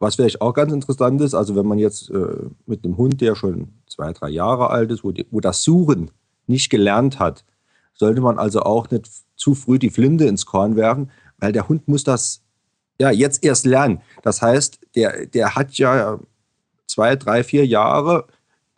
Was 0.00 0.14
vielleicht 0.16 0.40
auch 0.40 0.54
ganz 0.54 0.72
interessant 0.72 1.20
ist, 1.20 1.34
also 1.34 1.54
wenn 1.54 1.66
man 1.66 1.78
jetzt 1.78 2.10
äh, 2.10 2.48
mit 2.66 2.84
einem 2.84 2.96
Hund, 2.96 3.20
der 3.20 3.36
schon 3.36 3.68
zwei, 3.86 4.12
drei 4.12 4.30
Jahre 4.30 4.70
alt 4.70 4.90
ist, 4.90 5.04
wo, 5.04 5.12
die, 5.12 5.26
wo 5.30 5.40
das 5.40 5.62
Suchen 5.62 6.10
nicht 6.46 6.70
gelernt 6.70 7.18
hat, 7.18 7.44
sollte 7.92 8.22
man 8.22 8.38
also 8.38 8.62
auch 8.62 8.90
nicht 8.90 9.08
zu 9.36 9.54
früh 9.54 9.78
die 9.78 9.90
Flinte 9.90 10.24
ins 10.24 10.46
Korn 10.46 10.74
werfen, 10.74 11.10
weil 11.38 11.52
der 11.52 11.68
Hund 11.68 11.86
muss 11.86 12.02
das 12.02 12.42
ja 12.98 13.10
jetzt 13.10 13.44
erst 13.44 13.66
lernen. 13.66 14.00
Das 14.22 14.40
heißt, 14.40 14.80
der, 14.96 15.26
der 15.26 15.54
hat 15.54 15.74
ja 15.74 16.18
zwei, 16.86 17.14
drei, 17.14 17.44
vier 17.44 17.66
Jahre 17.66 18.24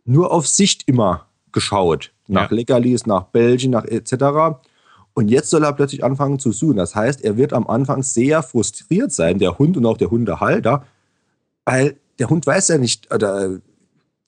nur 0.05 0.33
auf 0.33 0.49
Sicht 0.49 0.89
immer 0.89 1.27
geschaut. 1.53 2.13
Nach 2.27 2.51
Ja. 2.51 2.57
Leckerlis, 2.57 3.07
nach 3.07 3.25
Belgien, 3.25 3.71
nach 3.71 3.85
etc. 3.85 4.59
Und 5.15 5.29
jetzt 5.29 5.51
soll 5.51 5.65
er 5.65 5.73
plötzlich 5.73 6.03
anfangen 6.03 6.39
zu 6.39 6.51
suchen. 6.51 6.77
Das 6.77 6.95
heißt, 6.95 7.23
er 7.23 7.37
wird 7.37 7.53
am 7.53 7.67
Anfang 7.69 8.03
sehr 8.03 8.43
frustriert 8.43 9.13
sein, 9.13 9.39
der 9.39 9.59
Hund 9.59 9.77
und 9.77 9.87
auch 9.87 9.99
der 9.99 10.11
Hundehalter, 10.11 10.85
weil 11.65 11.97
der 12.19 12.29
Hund 12.29 12.47
weiß 12.47 12.69
ja 12.69 12.79
nicht, 12.79 13.13
oder 13.13 13.61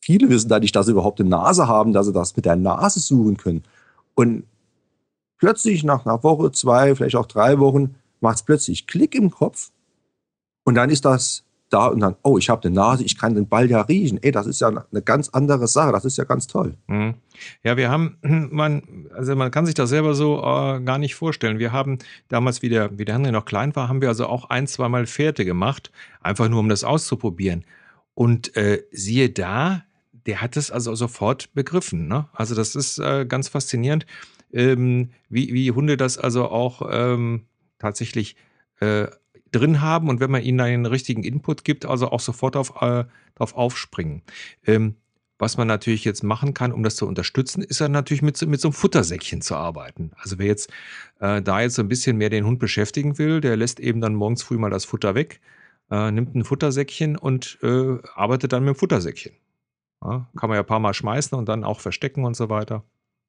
viele 0.00 0.28
wissen 0.28 0.48
da 0.48 0.58
nicht, 0.58 0.74
dass 0.74 0.86
sie 0.86 0.92
überhaupt 0.92 1.20
eine 1.20 1.28
Nase 1.28 1.68
haben, 1.68 1.92
dass 1.92 2.06
sie 2.06 2.12
das 2.12 2.36
mit 2.36 2.44
der 2.44 2.56
Nase 2.56 3.00
suchen 3.00 3.36
können. 3.36 3.62
Und 4.14 4.44
plötzlich 5.38 5.84
nach 5.84 6.06
einer 6.06 6.22
Woche, 6.22 6.52
zwei, 6.52 6.94
vielleicht 6.94 7.16
auch 7.16 7.26
drei 7.26 7.58
Wochen, 7.58 7.94
macht 8.20 8.36
es 8.36 8.42
plötzlich 8.42 8.86
Klick 8.86 9.14
im 9.14 9.30
Kopf 9.30 9.70
und 10.64 10.74
dann 10.74 10.90
ist 10.90 11.04
das 11.04 11.43
da 11.74 11.88
und 11.88 12.00
dann, 12.00 12.14
oh, 12.22 12.38
ich 12.38 12.48
habe 12.48 12.64
eine 12.64 12.74
Nase, 12.74 13.04
ich 13.04 13.18
kann 13.18 13.34
den 13.34 13.48
Ball 13.48 13.68
ja 13.68 13.80
riechen. 13.82 14.22
Ey, 14.22 14.30
das 14.30 14.46
ist 14.46 14.60
ja 14.60 14.68
eine 14.68 15.02
ganz 15.02 15.28
andere 15.30 15.66
Sache, 15.66 15.92
das 15.92 16.04
ist 16.04 16.16
ja 16.16 16.24
ganz 16.24 16.46
toll. 16.46 16.76
Mhm. 16.86 17.14
Ja, 17.62 17.76
wir 17.76 17.90
haben, 17.90 18.16
man, 18.22 19.08
also 19.14 19.34
man 19.34 19.50
kann 19.50 19.66
sich 19.66 19.74
das 19.74 19.90
selber 19.90 20.14
so 20.14 20.38
äh, 20.38 20.80
gar 20.80 20.98
nicht 20.98 21.14
vorstellen. 21.14 21.58
Wir 21.58 21.72
haben 21.72 21.98
damals, 22.28 22.62
wie 22.62 22.68
der, 22.68 22.96
wie 22.98 23.04
der 23.04 23.16
Henry 23.16 23.32
noch 23.32 23.44
klein 23.44 23.74
war, 23.74 23.88
haben 23.88 24.00
wir 24.00 24.08
also 24.08 24.26
auch 24.26 24.50
ein, 24.50 24.66
zweimal 24.66 25.06
Fährte 25.06 25.44
gemacht, 25.44 25.90
einfach 26.20 26.48
nur 26.48 26.60
um 26.60 26.68
das 26.68 26.84
auszuprobieren. 26.84 27.64
Und 28.14 28.56
äh, 28.56 28.84
siehe 28.92 29.30
da, 29.30 29.82
der 30.26 30.40
hat 30.40 30.56
es 30.56 30.70
also 30.70 30.94
sofort 30.94 31.52
begriffen. 31.54 32.06
Ne? 32.06 32.28
Also 32.32 32.54
das 32.54 32.76
ist 32.76 32.98
äh, 32.98 33.26
ganz 33.26 33.48
faszinierend, 33.48 34.06
ähm, 34.52 35.10
wie, 35.28 35.52
wie 35.52 35.72
Hunde 35.72 35.96
das 35.96 36.16
also 36.18 36.48
auch 36.48 36.88
ähm, 36.90 37.46
tatsächlich 37.78 38.36
äh, 38.80 39.08
drin 39.54 39.80
haben 39.80 40.08
und 40.08 40.20
wenn 40.20 40.30
man 40.30 40.42
ihnen 40.42 40.60
einen 40.60 40.86
richtigen 40.86 41.22
Input 41.24 41.64
gibt, 41.64 41.86
also 41.86 42.10
auch 42.10 42.20
sofort 42.20 42.56
auf, 42.56 42.80
äh, 42.82 43.04
drauf 43.34 43.54
aufspringen. 43.54 44.22
Ähm, 44.66 44.96
was 45.38 45.56
man 45.56 45.66
natürlich 45.66 46.04
jetzt 46.04 46.22
machen 46.22 46.54
kann, 46.54 46.72
um 46.72 46.82
das 46.84 46.96
zu 46.96 47.06
unterstützen, 47.08 47.62
ist 47.62 47.80
dann 47.80 47.90
natürlich 47.92 48.22
mit, 48.22 48.36
so- 48.36 48.46
mit 48.46 48.60
so 48.60 48.68
einem 48.68 48.72
Futtersäckchen 48.74 49.42
zu 49.42 49.56
arbeiten. 49.56 50.12
Also 50.16 50.38
wer 50.38 50.46
jetzt 50.46 50.70
äh, 51.20 51.42
da 51.42 51.60
jetzt 51.60 51.74
so 51.74 51.82
ein 51.82 51.88
bisschen 51.88 52.16
mehr 52.16 52.30
den 52.30 52.46
Hund 52.46 52.58
beschäftigen 52.60 53.18
will, 53.18 53.40
der 53.40 53.56
lässt 53.56 53.80
eben 53.80 54.00
dann 54.00 54.14
morgens 54.14 54.42
früh 54.44 54.58
mal 54.58 54.70
das 54.70 54.84
Futter 54.84 55.14
weg, 55.14 55.40
äh, 55.90 56.10
nimmt 56.12 56.34
ein 56.34 56.44
Futtersäckchen 56.44 57.16
und 57.18 57.58
äh, 57.62 57.98
arbeitet 58.14 58.52
dann 58.52 58.64
mit 58.64 58.74
dem 58.74 58.78
Futtersäckchen. 58.78 59.32
Ja, 60.04 60.28
kann 60.36 60.48
man 60.50 60.56
ja 60.56 60.62
ein 60.62 60.66
paar 60.66 60.80
Mal 60.80 60.94
schmeißen 60.94 61.36
und 61.36 61.48
dann 61.48 61.64
auch 61.64 61.80
verstecken 61.80 62.24
und 62.24 62.36
so 62.36 62.48
weiter. 62.48 62.84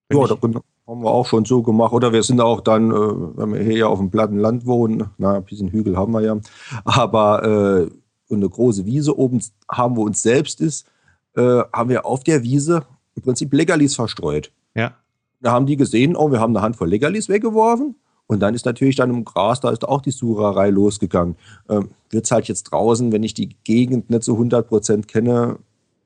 Wenn 0.10 0.20
Ja, 0.20 0.24
ich- 0.26 0.30
das 0.30 0.40
haben 0.88 1.04
wir 1.04 1.12
auch 1.12 1.26
schon 1.26 1.46
so 1.46 1.64
gemacht. 1.64 1.94
Oder 1.94 2.14
wir 2.14 2.24
sind 2.24 2.42
auch 2.42 2.62
dann, 2.62 2.92
äh, 2.92 3.38
wenn 3.38 3.54
wir 3.54 3.62
hier 3.62 3.78
ja 3.78 3.88
auf 3.88 4.00
dem 4.00 4.12
platten 4.12 4.38
Land 4.38 4.66
wohnen, 4.66 5.10
na, 5.18 5.36
ein 5.36 5.44
bisschen 5.44 5.70
Hügel 5.70 5.98
haben 5.98 6.14
wir 6.14 6.22
ja, 6.22 6.38
aber 6.84 7.90
äh, 8.30 8.34
eine 8.34 8.50
große 8.50 8.86
Wiese 8.86 9.18
oben 9.18 9.42
haben, 9.70 9.96
wo 9.96 10.04
uns 10.04 10.22
selbst 10.22 10.62
ist, 10.62 10.88
äh, 11.36 11.62
haben 11.74 11.90
wir 11.90 12.06
auf 12.06 12.24
der 12.24 12.44
Wiese 12.44 12.84
im 13.16 13.24
Prinzip 13.24 13.54
Leckerlis 13.54 13.96
verstreut. 13.96 14.52
ja, 14.76 14.94
Da 15.42 15.52
haben 15.52 15.66
die 15.66 15.78
gesehen, 15.78 16.16
oh, 16.16 16.32
wir 16.32 16.40
haben 16.40 16.56
eine 16.56 16.64
Handvoll 16.64 16.90
Leckerlis 16.90 17.30
weggeworfen. 17.30 17.96
Und 18.28 18.40
dann 18.40 18.56
ist 18.56 18.66
natürlich 18.66 18.96
dann 18.96 19.12
im 19.12 19.24
Gras, 19.24 19.60
da 19.60 19.70
ist 19.70 19.88
auch 19.88 20.02
die 20.02 20.12
Sucherei 20.12 20.72
losgegangen. 20.72 21.36
Ähm, 21.70 21.90
Wird 22.10 22.26
es 22.26 22.32
halt 22.32 22.48
jetzt 22.48 22.64
draußen, 22.64 23.12
wenn 23.12 23.22
ich 23.22 23.36
die 23.36 23.56
Gegend 23.64 24.10
nicht 24.10 24.24
so 24.24 24.36
100% 24.36 25.06
kenne, 25.06 25.58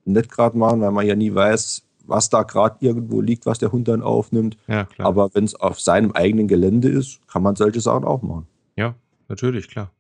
nicht 0.04 0.30
gerade 0.30 0.58
machen, 0.58 0.82
weil 0.82 0.92
man 0.92 1.06
ja 1.06 1.16
nie 1.16 1.34
weiß, 1.34 1.84
was 2.10 2.30
da 2.30 2.44
gerade 2.44 2.78
irgendwo 2.80 3.22
liegt, 3.22 3.46
was 3.46 3.60
der 3.60 3.72
Hund 3.72 3.88
dann 3.88 4.02
aufnimmt. 4.02 4.58
ja, 4.68 4.86
klar. 4.86 5.08
Aber 5.08 5.30
wenn 5.34 5.46
es 5.46 5.56
auf 5.56 5.80
seinem 5.80 6.12
eigenen 6.12 6.48
Gelände 6.48 6.90
ist, 6.90 7.20
kann 7.28 7.44
man 7.44 7.56
solche 7.56 7.82
Sachen 7.82 8.04
auch 8.04 8.22
machen. 8.22 8.48
ja, 8.76 8.96
natürlich, 9.28 9.68
klar. 9.68 9.92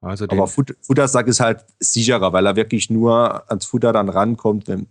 Also 0.00 0.26
Aber 0.28 0.46
Fut 0.46 0.76
Futtersack 0.80 1.26
ist 1.26 1.40
halt 1.40 1.64
sicherer, 1.80 2.32
weil 2.32 2.46
er 2.46 2.56
wirklich 2.56 2.88
nur 2.88 3.50
ans 3.50 3.66
Futter 3.66 3.92
dann 3.92 4.08
rankommt, 4.08 4.68
wenn 4.68 4.86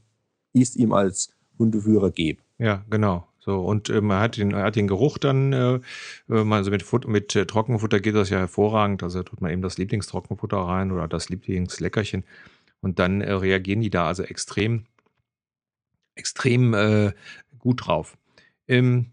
ich 0.53 0.63
es 0.63 0.75
ihm 0.75 0.91
als 0.91 1.31
Hundeführer 1.57 2.11
gebe. 2.11 2.41
Ja, 2.57 2.83
genau. 2.89 3.25
So, 3.39 3.61
und 3.61 3.89
äh, 3.89 4.01
man 4.01 4.19
hat 4.19 4.35
den, 4.35 4.51
er 4.51 4.63
hat 4.63 4.75
den 4.75 4.89
Geruch 4.89 5.17
dann, 5.17 5.53
äh, 5.53 5.79
also 6.27 6.69
mit, 6.69 6.83
Fut 6.83 7.07
mit 7.07 7.33
äh, 7.35 7.45
Trockenfutter 7.45 8.01
geht 8.01 8.15
das 8.15 8.29
ja 8.29 8.39
hervorragend. 8.39 9.03
Also 9.03 9.23
tut 9.23 9.39
man 9.39 9.51
eben 9.51 9.61
das 9.61 9.77
Lieblingstrockenfutter 9.77 10.57
rein 10.57 10.91
oder 10.91 11.07
das 11.07 11.29
Lieblingsleckerchen. 11.29 12.25
Und 12.81 12.99
dann 12.99 13.21
äh, 13.21 13.31
reagieren 13.31 13.79
die 13.79 13.89
da 13.89 14.07
also 14.07 14.23
extrem, 14.23 14.83
extrem 16.17 16.73
äh, 16.73 17.13
gut 17.59 17.87
drauf. 17.87 18.17
Ähm, 18.67 19.11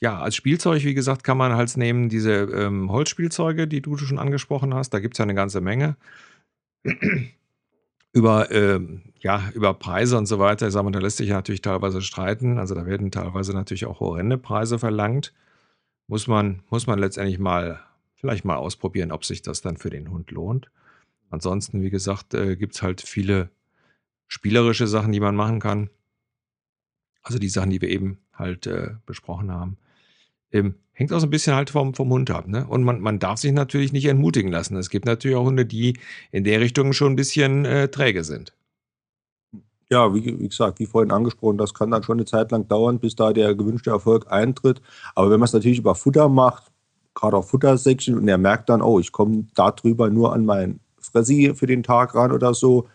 ja, 0.00 0.18
als 0.18 0.36
Spielzeug, 0.36 0.84
wie 0.84 0.94
gesagt, 0.94 1.24
kann 1.24 1.38
man 1.38 1.54
halt 1.54 1.76
nehmen 1.76 2.08
diese 2.08 2.32
ähm, 2.32 2.90
Holzspielzeuge, 2.90 3.66
die 3.66 3.80
du 3.80 3.96
schon 3.96 4.18
angesprochen 4.18 4.74
hast. 4.74 4.90
Da 4.90 5.00
gibt 5.00 5.14
es 5.14 5.18
ja 5.18 5.24
eine 5.24 5.34
ganze 5.34 5.60
Menge. 5.60 5.96
über, 8.12 8.50
ähm, 8.50 9.02
ja, 9.20 9.50
über 9.54 9.74
Preise 9.74 10.16
und 10.18 10.26
so 10.26 10.38
weiter, 10.38 10.66
ich 10.66 10.72
sag 10.72 10.82
mal, 10.84 10.90
da 10.90 11.00
lässt 11.00 11.16
sich 11.18 11.28
ja 11.28 11.36
natürlich 11.36 11.62
teilweise 11.62 12.02
streiten. 12.02 12.58
Also 12.58 12.74
da 12.74 12.86
werden 12.86 13.10
teilweise 13.10 13.52
natürlich 13.52 13.86
auch 13.86 14.00
horrende 14.00 14.38
Preise 14.38 14.78
verlangt. 14.78 15.32
Muss 16.08 16.26
man, 16.26 16.62
muss 16.70 16.86
man 16.86 16.98
letztendlich 16.98 17.38
mal, 17.38 17.80
vielleicht 18.14 18.44
mal 18.44 18.56
ausprobieren, 18.56 19.12
ob 19.12 19.24
sich 19.24 19.42
das 19.42 19.60
dann 19.60 19.76
für 19.76 19.90
den 19.90 20.10
Hund 20.10 20.30
lohnt. 20.30 20.70
Ansonsten, 21.30 21.82
wie 21.82 21.90
gesagt, 21.90 22.34
äh, 22.34 22.56
gibt 22.56 22.74
es 22.74 22.82
halt 22.82 23.00
viele 23.00 23.50
spielerische 24.28 24.86
Sachen, 24.86 25.12
die 25.12 25.20
man 25.20 25.36
machen 25.36 25.60
kann. 25.60 25.90
Also 27.26 27.40
die 27.40 27.48
Sachen, 27.48 27.70
die 27.70 27.80
wir 27.80 27.88
eben 27.88 28.18
halt 28.32 28.68
äh, 28.68 28.90
besprochen 29.04 29.50
haben. 29.50 29.78
Ähm, 30.52 30.76
hängt 30.92 31.12
auch 31.12 31.18
so 31.18 31.26
ein 31.26 31.30
bisschen 31.30 31.56
halt 31.56 31.70
vom, 31.70 31.92
vom 31.92 32.08
Hund 32.10 32.30
ab. 32.30 32.46
Ne? 32.46 32.64
Und 32.68 32.84
man, 32.84 33.00
man 33.00 33.18
darf 33.18 33.40
sich 33.40 33.50
natürlich 33.50 33.92
nicht 33.92 34.04
entmutigen 34.04 34.52
lassen. 34.52 34.76
Es 34.76 34.90
gibt 34.90 35.06
natürlich 35.06 35.36
auch 35.36 35.44
Hunde, 35.44 35.66
die 35.66 35.98
in 36.30 36.44
der 36.44 36.60
Richtung 36.60 36.92
schon 36.92 37.14
ein 37.14 37.16
bisschen 37.16 37.64
äh, 37.64 37.88
träge 37.88 38.22
sind. 38.22 38.54
Ja, 39.90 40.14
wie, 40.14 40.38
wie 40.38 40.48
gesagt, 40.48 40.78
wie 40.78 40.86
vorhin 40.86 41.10
angesprochen, 41.10 41.58
das 41.58 41.74
kann 41.74 41.90
dann 41.90 42.04
schon 42.04 42.18
eine 42.18 42.26
Zeit 42.26 42.52
lang 42.52 42.68
dauern, 42.68 43.00
bis 43.00 43.16
da 43.16 43.32
der 43.32 43.56
gewünschte 43.56 43.90
Erfolg 43.90 44.30
eintritt. 44.30 44.80
Aber 45.16 45.28
wenn 45.28 45.40
man 45.40 45.46
es 45.46 45.52
natürlich 45.52 45.78
über 45.78 45.96
Futter 45.96 46.28
macht, 46.28 46.70
gerade 47.16 47.36
auf 47.36 47.50
Futtersäckchen, 47.50 48.16
und 48.16 48.28
er 48.28 48.38
merkt 48.38 48.68
dann, 48.68 48.82
oh, 48.82 49.00
ich 49.00 49.10
komme 49.10 49.48
darüber 49.56 50.10
nur 50.10 50.32
an 50.32 50.44
mein 50.44 50.78
Fressi 51.00 51.54
für 51.56 51.66
den 51.66 51.82
Tag 51.82 52.14
ran 52.14 52.30
oder 52.30 52.54
so, 52.54 52.86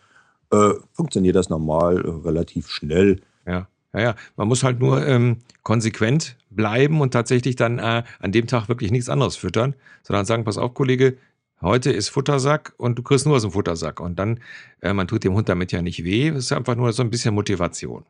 äh, 0.53 0.71
funktioniert 0.93 1.35
das 1.35 1.49
normal 1.49 1.97
äh, 1.97 2.09
relativ 2.25 2.69
schnell. 2.69 3.19
Ja, 3.45 3.67
ja, 3.93 3.99
ja. 3.99 4.15
Man 4.35 4.47
muss 4.47 4.63
halt 4.63 4.79
nur 4.79 5.05
ähm, 5.05 5.37
konsequent 5.63 6.37
bleiben 6.49 7.01
und 7.01 7.11
tatsächlich 7.11 7.55
dann 7.55 7.79
äh, 7.79 8.03
an 8.19 8.31
dem 8.31 8.47
Tag 8.47 8.67
wirklich 8.67 8.91
nichts 8.91 9.09
anderes 9.09 9.35
füttern, 9.35 9.75
sondern 10.03 10.25
sagen, 10.25 10.43
pass 10.43 10.57
auf, 10.57 10.73
Kollege, 10.73 11.17
heute 11.61 11.91
ist 11.91 12.09
Futtersack 12.09 12.73
und 12.77 12.97
du 12.97 13.03
kriegst 13.03 13.25
nur 13.25 13.35
aus 13.35 13.41
dem 13.41 13.51
Futtersack. 13.51 13.99
Und 13.99 14.17
dann, 14.17 14.39
äh, 14.81 14.93
man 14.93 15.07
tut 15.07 15.23
dem 15.23 15.33
Hund 15.33 15.49
damit 15.49 15.71
ja 15.71 15.81
nicht 15.81 16.03
weh, 16.03 16.29
es 16.29 16.45
ist 16.45 16.51
einfach 16.51 16.75
nur 16.75 16.91
so 16.93 17.03
ein 17.03 17.09
bisschen 17.09 17.33
Motivation. 17.33 18.05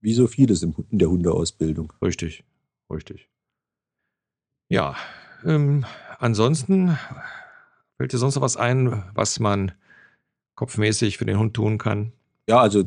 Wie 0.00 0.14
so 0.14 0.26
vieles 0.26 0.62
in 0.62 0.74
der 0.90 1.10
Hundeausbildung. 1.10 1.92
Richtig, 2.02 2.44
richtig. 2.90 3.28
Ja, 4.68 4.96
ähm, 5.44 5.84
ansonsten 6.18 6.98
fällt 7.96 8.12
dir 8.12 8.18
sonst 8.18 8.36
noch 8.36 8.42
was 8.42 8.56
ein, 8.56 9.04
was 9.14 9.40
man 9.40 9.72
kopfmäßig 10.54 11.18
für 11.18 11.24
den 11.24 11.38
Hund 11.38 11.54
tun 11.54 11.78
kann? 11.78 12.12
Ja, 12.48 12.60
also 12.60 12.84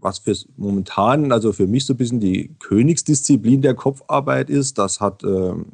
was 0.00 0.18
für 0.18 0.34
momentan, 0.56 1.32
also 1.32 1.52
für 1.52 1.66
mich 1.66 1.86
so 1.86 1.94
ein 1.94 1.96
bisschen 1.96 2.20
die 2.20 2.54
Königsdisziplin 2.58 3.62
der 3.62 3.74
Kopfarbeit 3.74 4.50
ist, 4.50 4.78
das 4.78 5.00
hat, 5.00 5.22
ähm, 5.24 5.66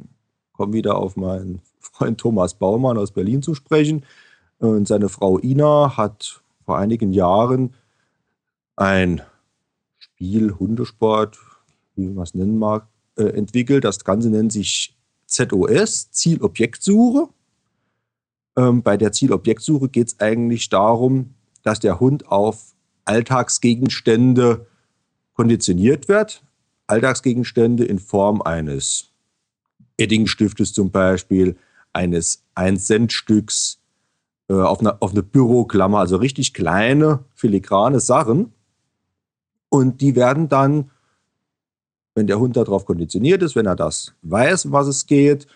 komme 0.52 0.72
wieder 0.72 0.96
auf 0.96 1.16
meinen 1.16 1.60
Freund 1.78 2.18
Thomas 2.18 2.54
Baumann 2.54 2.98
aus 2.98 3.12
Berlin 3.12 3.42
zu 3.42 3.54
sprechen. 3.54 4.04
Und 4.58 4.88
seine 4.88 5.08
Frau 5.08 5.38
Ina 5.38 5.96
hat 5.96 6.42
vor 6.64 6.78
einigen 6.78 7.12
Jahren 7.12 7.74
ein 8.76 9.22
Spiel, 9.98 10.54
Hundesport, 10.58 11.38
wie 11.94 12.08
man 12.08 12.24
es 12.24 12.34
nennen 12.34 12.58
mag, 12.58 12.86
äh, 13.16 13.24
entwickelt. 13.24 13.84
Das 13.84 14.04
Ganze 14.04 14.30
nennt 14.30 14.52
sich 14.52 14.96
ZOS, 15.26 16.10
Zielobjektsuche. 16.10 17.28
Ähm, 18.56 18.82
bei 18.82 18.96
der 18.96 19.12
Zielobjektsuche 19.12 19.88
geht 19.88 20.08
es 20.08 20.20
eigentlich 20.20 20.68
darum, 20.68 21.34
dass 21.62 21.80
der 21.80 22.00
Hund 22.00 22.28
auf 22.28 22.75
Alltagsgegenstände 23.06 24.66
konditioniert 25.34 26.08
wird. 26.08 26.42
Alltagsgegenstände 26.86 27.84
in 27.84 27.98
Form 27.98 28.42
eines 28.42 29.10
Edding-Stiftes 29.96 30.72
zum 30.72 30.90
Beispiel, 30.90 31.56
eines 31.92 32.44
1-Cent-Stücks, 32.54 33.78
äh, 34.48 34.54
auf, 34.54 34.80
eine, 34.80 35.00
auf 35.00 35.12
eine 35.12 35.22
Büroklammer, 35.22 35.98
also 35.98 36.16
richtig 36.16 36.52
kleine, 36.52 37.24
filigrane 37.34 38.00
Sachen. 38.00 38.52
Und 39.68 40.00
die 40.00 40.14
werden 40.14 40.48
dann, 40.48 40.90
wenn 42.14 42.26
der 42.26 42.38
Hund 42.38 42.56
darauf 42.56 42.84
konditioniert 42.84 43.42
ist, 43.42 43.56
wenn 43.56 43.66
er 43.66 43.76
das 43.76 44.14
weiß, 44.22 44.70
was 44.70 44.86
es 44.86 45.06
geht, 45.06 45.46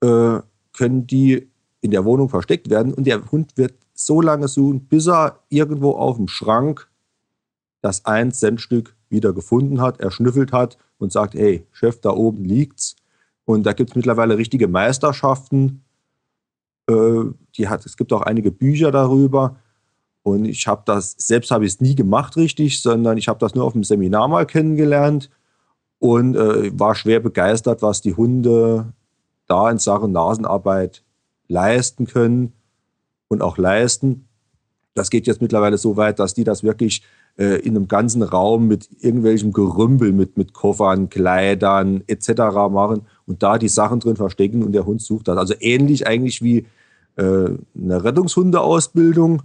äh, 0.00 0.40
können 0.72 1.06
die 1.06 1.48
in 1.80 1.90
der 1.90 2.04
Wohnung 2.04 2.28
versteckt 2.28 2.70
werden 2.70 2.94
und 2.94 3.06
der 3.06 3.30
Hund 3.30 3.56
wird 3.56 3.74
so 3.94 4.20
lange 4.20 4.48
suchen, 4.48 4.86
bis 4.86 5.06
er 5.06 5.40
irgendwo 5.48 5.92
auf 5.92 6.16
dem 6.16 6.28
Schrank 6.28 6.88
das 7.80 8.04
1-Cent-Stück 8.04 8.96
wieder 9.08 9.32
gefunden 9.32 9.80
hat, 9.80 10.00
erschnüffelt 10.00 10.52
hat 10.52 10.78
und 10.98 11.12
sagt, 11.12 11.34
hey, 11.34 11.66
Chef, 11.70 12.00
da 12.00 12.10
oben 12.10 12.44
liegt's. 12.44 12.96
Und 13.44 13.64
da 13.64 13.72
gibt 13.72 13.90
es 13.90 13.96
mittlerweile 13.96 14.38
richtige 14.38 14.68
Meisterschaften. 14.68 15.84
Äh, 16.88 17.24
die 17.56 17.68
hat, 17.68 17.86
es 17.86 17.96
gibt 17.96 18.12
auch 18.12 18.22
einige 18.22 18.50
Bücher 18.50 18.90
darüber. 18.90 19.56
Und 20.22 20.46
ich 20.46 20.66
habe 20.66 20.82
das, 20.86 21.14
selbst 21.18 21.50
habe 21.50 21.66
ich 21.66 21.74
es 21.74 21.80
nie 21.80 21.94
gemacht 21.94 22.36
richtig, 22.36 22.80
sondern 22.80 23.18
ich 23.18 23.28
habe 23.28 23.38
das 23.38 23.54
nur 23.54 23.64
auf 23.64 23.74
dem 23.74 23.84
Seminar 23.84 24.26
mal 24.28 24.46
kennengelernt 24.46 25.30
und 25.98 26.34
äh, 26.34 26.78
war 26.78 26.94
schwer 26.94 27.20
begeistert, 27.20 27.82
was 27.82 28.00
die 28.00 28.14
Hunde 28.14 28.94
da 29.46 29.70
in 29.70 29.78
Sachen 29.78 30.12
Nasenarbeit 30.12 31.04
leisten 31.48 32.06
können 32.06 32.54
und 33.28 33.42
auch 33.42 33.58
leisten. 33.58 34.26
Das 34.94 35.10
geht 35.10 35.26
jetzt 35.26 35.42
mittlerweile 35.42 35.78
so 35.78 35.96
weit, 35.96 36.18
dass 36.18 36.34
die 36.34 36.44
das 36.44 36.62
wirklich 36.62 37.02
äh, 37.36 37.60
in 37.60 37.76
einem 37.76 37.88
ganzen 37.88 38.22
Raum 38.22 38.68
mit 38.68 38.88
irgendwelchem 39.00 39.52
Gerümpel, 39.52 40.12
mit, 40.12 40.36
mit 40.36 40.52
Koffern, 40.52 41.08
Kleidern 41.08 42.04
etc. 42.06 42.28
machen 42.70 43.02
und 43.26 43.42
da 43.42 43.58
die 43.58 43.68
Sachen 43.68 44.00
drin 44.00 44.16
verstecken 44.16 44.62
und 44.62 44.72
der 44.72 44.86
Hund 44.86 45.02
sucht 45.02 45.28
das. 45.28 45.36
Also 45.36 45.54
ähnlich 45.58 46.06
eigentlich 46.06 46.42
wie 46.42 46.66
äh, 47.16 47.22
eine 47.76 48.04
Rettungshundeausbildung, 48.04 49.42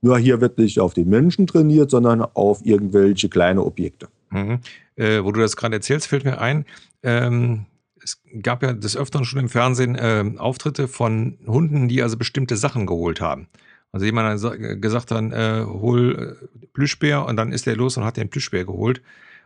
nur 0.00 0.18
hier 0.18 0.40
wird 0.40 0.58
nicht 0.58 0.80
auf 0.80 0.94
den 0.94 1.08
Menschen 1.08 1.46
trainiert, 1.46 1.90
sondern 1.90 2.22
auf 2.22 2.66
irgendwelche 2.66 3.28
kleine 3.28 3.64
Objekte. 3.64 4.08
Mhm. 4.30 4.58
Äh, 4.96 5.22
wo 5.22 5.30
du 5.30 5.40
das 5.40 5.56
gerade 5.56 5.76
erzählst, 5.76 6.08
fällt 6.08 6.24
mir 6.24 6.40
ein, 6.40 6.64
ähm, 7.04 7.66
es 8.02 8.22
gab 8.42 8.62
ja 8.62 8.72
des 8.72 8.96
Öfteren 8.96 9.24
schon 9.24 9.40
im 9.40 9.48
Fernsehen 9.48 9.94
äh, 9.94 10.24
Auftritte 10.38 10.88
von 10.88 11.38
Hunden, 11.46 11.88
die 11.88 12.02
also 12.02 12.16
bestimmte 12.16 12.56
Sachen 12.56 12.86
geholt 12.86 13.20
haben. 13.20 13.48
Also 13.92 14.06
jemand 14.06 14.42
hat 14.42 14.80
gesagt 14.80 15.10
dann, 15.10 15.32
äh, 15.32 15.64
hol 15.66 16.38
äh, 16.42 16.66
Plüschbär 16.72 17.26
und 17.26 17.36
dann 17.36 17.52
ist 17.52 17.66
er 17.66 17.76
los 17.76 17.96
und 17.96 18.04
hat 18.04 18.16
den 18.16 18.30
Plüschbär 18.30 18.64
geholt 18.64 19.02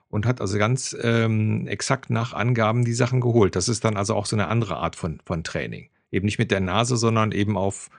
und 0.09 0.25
hat 0.27 0.41
also 0.41 0.57
ganz 0.59 0.97
ähm, 1.03 1.67
exakt 1.67 2.11
nach 2.11 2.33
Angaben 2.33 2.85
die 2.85 2.95
Sachen 2.95 3.21
geholt. 3.21 3.57
Das 3.57 3.69
ist 3.69 3.85
dann 3.85 3.97
also 3.97 4.15
auch 4.15 4.27
so 4.27 4.37
eine 4.37 4.49
andere 4.49 4.77
Art 4.77 4.95
von, 4.95 5.21
von 5.25 5.43
Training. 5.43 5.89
Eben 6.13 6.27
nicht 6.27 6.39
mit 6.39 6.53
der 6.53 6.61
Nase, 6.61 6.97
sondern 6.97 7.33
eben 7.33 7.57
auf 7.57 7.91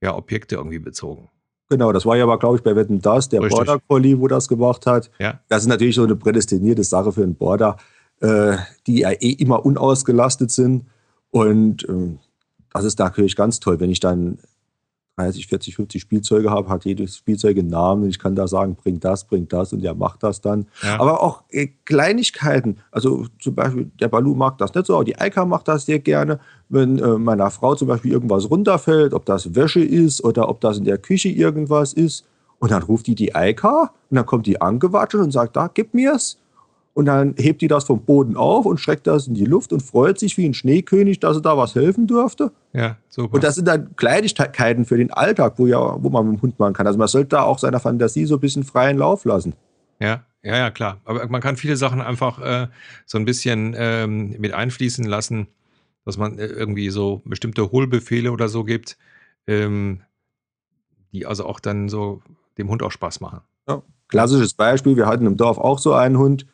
ja, 0.00 0.14
Objekte 0.16 0.56
irgendwie 0.56 0.78
bezogen. 0.78 1.28
Genau, 1.68 1.92
das 1.92 2.04
war 2.04 2.16
ja 2.16 2.24
aber, 2.24 2.38
glaube 2.38 2.56
ich, 2.56 2.62
bei 2.62 2.76
Wetten 2.76 3.00
Das, 3.00 3.28
der 3.28 3.40
Richtig. 3.40 3.56
Border 3.56 3.80
Collie, 3.88 4.18
wo 4.18 4.28
das 4.28 4.48
gemacht 4.48 4.86
hat. 4.86 5.10
Ja. 5.18 5.40
Das 5.48 5.62
ist 5.62 5.68
natürlich 5.68 5.94
so 5.94 6.04
eine 6.04 6.16
prädestinierte 6.16 6.84
Sache 6.84 7.12
für 7.12 7.22
einen 7.22 7.34
Border, 7.34 7.76
äh, 8.22 8.56
die 8.86 9.00
ja 9.00 9.10
eh 9.10 9.32
immer 9.32 9.64
unausgelastet 9.64 10.50
sind. 10.50 10.86
Und 11.30 11.88
äh, 11.88 12.16
das 12.72 12.84
ist 12.84 12.98
natürlich 12.98 13.36
ganz 13.36 13.60
toll, 13.60 13.80
wenn 13.80 13.90
ich 13.90 14.00
dann 14.00 14.38
30, 15.16 15.46
40, 15.46 15.76
50 15.76 16.02
Spielzeuge 16.02 16.50
habe, 16.50 16.70
hat 16.70 16.86
jedes 16.86 17.18
Spielzeug 17.18 17.58
einen 17.58 17.68
Namen 17.68 18.04
und 18.04 18.08
ich 18.08 18.18
kann 18.18 18.34
da 18.34 18.48
sagen, 18.48 18.76
bring 18.76 18.98
das, 18.98 19.26
bring 19.26 19.46
das 19.46 19.72
und 19.72 19.82
der 19.82 19.94
macht 19.94 20.22
das 20.22 20.40
dann. 20.40 20.66
Ja. 20.82 20.98
Aber 20.98 21.22
auch 21.22 21.42
äh, 21.50 21.68
Kleinigkeiten, 21.84 22.78
also 22.90 23.26
zum 23.38 23.54
Beispiel 23.54 23.90
der 24.00 24.08
Balu 24.08 24.34
mag 24.34 24.56
das 24.56 24.74
nicht 24.74 24.86
so, 24.86 24.94
aber 24.94 25.04
die 25.04 25.18
Eika 25.18 25.44
macht 25.44 25.68
das 25.68 25.84
sehr 25.84 25.98
gerne. 25.98 26.40
Wenn 26.70 26.98
äh, 26.98 27.18
meiner 27.18 27.50
Frau 27.50 27.74
zum 27.74 27.88
Beispiel 27.88 28.12
irgendwas 28.12 28.50
runterfällt, 28.50 29.12
ob 29.12 29.26
das 29.26 29.54
Wäsche 29.54 29.84
ist 29.84 30.24
oder 30.24 30.48
ob 30.48 30.62
das 30.62 30.78
in 30.78 30.84
der 30.84 30.98
Küche 30.98 31.28
irgendwas 31.28 31.92
ist, 31.92 32.24
und 32.58 32.70
dann 32.70 32.84
ruft 32.84 33.08
die 33.08 33.16
die 33.16 33.34
Eika 33.34 33.92
und 34.08 34.14
dann 34.14 34.24
kommt 34.24 34.46
die 34.46 34.60
angewatscht 34.60 35.16
und 35.16 35.32
sagt, 35.32 35.56
da, 35.56 35.66
gib 35.66 35.94
mir's. 35.94 36.38
Und 36.94 37.06
dann 37.06 37.34
hebt 37.38 37.62
die 37.62 37.68
das 37.68 37.84
vom 37.84 38.04
Boden 38.04 38.36
auf 38.36 38.66
und 38.66 38.78
streckt 38.78 39.06
das 39.06 39.26
in 39.26 39.34
die 39.34 39.46
Luft 39.46 39.72
und 39.72 39.80
freut 39.80 40.18
sich 40.18 40.36
wie 40.36 40.44
ein 40.44 40.52
Schneekönig, 40.52 41.20
dass 41.20 41.38
er 41.38 41.42
da 41.42 41.56
was 41.56 41.74
helfen 41.74 42.06
durfte. 42.06 42.52
Ja, 42.74 42.96
super. 43.08 43.34
Und 43.34 43.44
das 43.44 43.54
sind 43.54 43.66
dann 43.66 43.96
Kleinigkeiten 43.96 44.84
für 44.84 44.98
den 44.98 45.10
Alltag, 45.10 45.54
wo, 45.56 45.66
ja, 45.66 45.96
wo 46.02 46.10
man 46.10 46.26
mit 46.26 46.38
dem 46.38 46.42
Hund 46.42 46.58
machen 46.58 46.74
kann. 46.74 46.86
Also 46.86 46.98
man 46.98 47.08
sollte 47.08 47.28
da 47.28 47.42
auch 47.44 47.58
seiner 47.58 47.80
Fantasie 47.80 48.26
so 48.26 48.34
ein 48.34 48.40
bisschen 48.40 48.62
freien 48.62 48.98
Lauf 48.98 49.24
lassen. 49.24 49.54
Ja, 50.00 50.24
ja, 50.42 50.56
ja, 50.56 50.70
klar. 50.70 51.00
Aber 51.04 51.26
man 51.28 51.40
kann 51.40 51.56
viele 51.56 51.76
Sachen 51.76 52.02
einfach 52.02 52.40
äh, 52.40 52.68
so 53.06 53.16
ein 53.16 53.24
bisschen 53.24 53.74
ähm, 53.76 54.34
mit 54.38 54.52
einfließen 54.52 55.04
lassen, 55.04 55.46
dass 56.04 56.18
man 56.18 56.38
äh, 56.38 56.46
irgendwie 56.46 56.90
so 56.90 57.22
bestimmte 57.24 57.70
Hohlbefehle 57.70 58.32
oder 58.32 58.48
so 58.48 58.64
gibt, 58.64 58.98
ähm, 59.46 60.02
die 61.12 61.24
also 61.24 61.46
auch 61.46 61.60
dann 61.60 61.88
so 61.88 62.20
dem 62.58 62.68
Hund 62.68 62.82
auch 62.82 62.90
Spaß 62.90 63.20
machen. 63.20 63.40
Ja. 63.68 63.82
Klassisches 64.08 64.52
Beispiel, 64.54 64.96
wir 64.96 65.06
hatten 65.06 65.26
im 65.26 65.36
Dorf 65.36 65.56
auch 65.56 65.78
so 65.78 65.94
einen 65.94 66.18
Hund, 66.18 66.46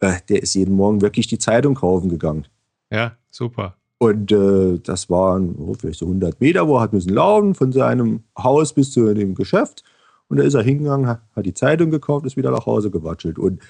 äh, 0.00 0.14
der 0.28 0.42
ist 0.42 0.54
jeden 0.54 0.74
Morgen 0.74 1.00
wirklich 1.00 1.26
die 1.26 1.38
Zeitung 1.38 1.74
kaufen 1.74 2.08
gegangen. 2.08 2.46
Ja, 2.90 3.16
super. 3.30 3.76
Und 3.98 4.30
äh, 4.30 4.78
das 4.78 5.08
waren 5.08 5.56
oh, 5.58 5.74
vielleicht 5.74 6.00
so 6.00 6.06
100 6.06 6.40
Meter, 6.40 6.68
wo 6.68 6.76
er 6.76 6.82
hat 6.82 6.92
müssen 6.92 7.14
laufen 7.14 7.54
von 7.54 7.72
seinem 7.72 8.24
Haus 8.36 8.74
bis 8.74 8.92
zu 8.92 9.12
dem 9.14 9.34
Geschäft. 9.34 9.84
Und 10.28 10.38
da 10.38 10.44
ist 10.44 10.54
er 10.54 10.62
hingegangen, 10.62 11.06
hat, 11.06 11.22
hat 11.34 11.46
die 11.46 11.54
Zeitung 11.54 11.90
gekauft, 11.90 12.26
ist 12.26 12.36
wieder 12.36 12.50
nach 12.50 12.66
Hause 12.66 12.90
gewatschelt. 12.90 13.38
Und 13.38 13.62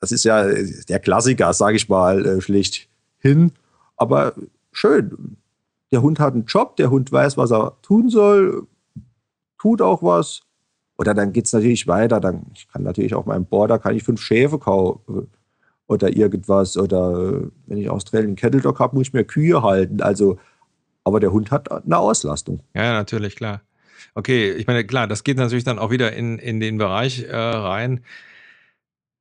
das 0.00 0.12
ist 0.12 0.24
ja 0.24 0.44
der 0.88 0.98
Klassiker, 0.98 1.52
sage 1.52 1.76
ich 1.76 1.88
mal, 1.88 2.24
äh, 2.26 2.40
schlechthin. 2.40 3.52
Aber 3.96 4.34
schön. 4.72 5.36
Der 5.92 6.02
Hund 6.02 6.18
hat 6.18 6.34
einen 6.34 6.46
Job, 6.46 6.76
der 6.76 6.90
Hund 6.90 7.12
weiß, 7.12 7.36
was 7.36 7.52
er 7.52 7.76
tun 7.82 8.08
soll, 8.08 8.66
tut 9.58 9.82
auch 9.82 10.02
was. 10.02 10.42
Oder 11.00 11.14
dann 11.14 11.32
geht 11.32 11.46
es 11.46 11.52
natürlich 11.54 11.86
weiter. 11.86 12.20
Dann, 12.20 12.42
ich 12.54 12.68
kann 12.68 12.82
natürlich 12.82 13.14
auch 13.14 13.24
meinem 13.24 13.46
Border 13.46 13.78
kann 13.78 13.96
ich 13.96 14.02
fünf 14.02 14.20
Schäfe 14.20 14.58
kaufen 14.58 15.30
oder 15.86 16.14
irgendwas. 16.14 16.76
Oder 16.76 17.40
wenn 17.66 17.78
ich 17.78 17.88
Australien 17.88 18.36
Kettle 18.36 18.60
Dog 18.60 18.80
habe, 18.80 18.96
muss 18.96 19.06
ich 19.06 19.14
mir 19.14 19.24
Kühe 19.24 19.62
halten. 19.62 20.02
Also, 20.02 20.38
aber 21.02 21.18
der 21.18 21.32
Hund 21.32 21.50
hat 21.50 21.72
eine 21.72 21.96
Auslastung. 21.96 22.60
Ja, 22.74 22.92
natürlich, 22.92 23.34
klar. 23.34 23.62
Okay, 24.14 24.52
ich 24.52 24.66
meine, 24.66 24.84
klar, 24.84 25.06
das 25.06 25.24
geht 25.24 25.38
natürlich 25.38 25.64
dann 25.64 25.78
auch 25.78 25.90
wieder 25.90 26.12
in, 26.12 26.38
in 26.38 26.60
den 26.60 26.76
Bereich 26.76 27.22
äh, 27.22 27.34
rein. 27.34 28.00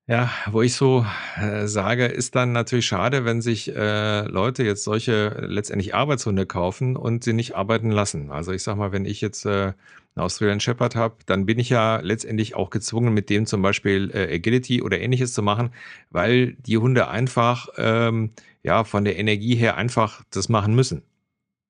Ja, 0.09 0.31
wo 0.49 0.63
ich 0.63 0.73
so 0.73 1.05
äh, 1.39 1.67
sage, 1.67 2.07
ist 2.07 2.33
dann 2.33 2.51
natürlich 2.51 2.87
schade, 2.87 3.25
wenn 3.25 3.43
sich 3.43 3.75
äh, 3.75 4.21
Leute 4.21 4.63
jetzt 4.63 4.83
solche 4.83 5.45
letztendlich 5.47 5.93
Arbeitshunde 5.93 6.47
kaufen 6.47 6.95
und 6.95 7.23
sie 7.23 7.33
nicht 7.33 7.55
arbeiten 7.55 7.91
lassen. 7.91 8.31
Also 8.31 8.51
ich 8.51 8.63
sag 8.63 8.75
mal, 8.75 8.91
wenn 8.91 9.05
ich 9.05 9.21
jetzt 9.21 9.45
äh, 9.45 9.49
einen 9.49 9.75
Australian 10.15 10.61
Shepherd 10.61 10.95
habe, 10.95 11.17
dann 11.27 11.45
bin 11.45 11.59
ich 11.59 11.69
ja 11.69 11.97
letztendlich 11.97 12.55
auch 12.55 12.71
gezwungen, 12.71 13.13
mit 13.13 13.29
dem 13.29 13.45
zum 13.45 13.61
Beispiel 13.61 14.09
äh, 14.11 14.33
Agility 14.33 14.81
oder 14.81 14.99
ähnliches 14.99 15.31
zu 15.33 15.43
machen, 15.43 15.69
weil 16.09 16.53
die 16.53 16.79
Hunde 16.79 17.09
einfach 17.09 17.67
ähm, 17.77 18.31
ja 18.63 18.85
von 18.85 19.05
der 19.05 19.19
Energie 19.19 19.53
her 19.53 19.77
einfach 19.77 20.23
das 20.31 20.49
machen 20.49 20.73
müssen. 20.73 21.03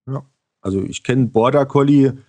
Ja, 0.08 0.24
also 0.62 0.82
ich 0.84 1.04
kenne 1.04 1.26
Border 1.26 1.66
Collie, 1.66 2.20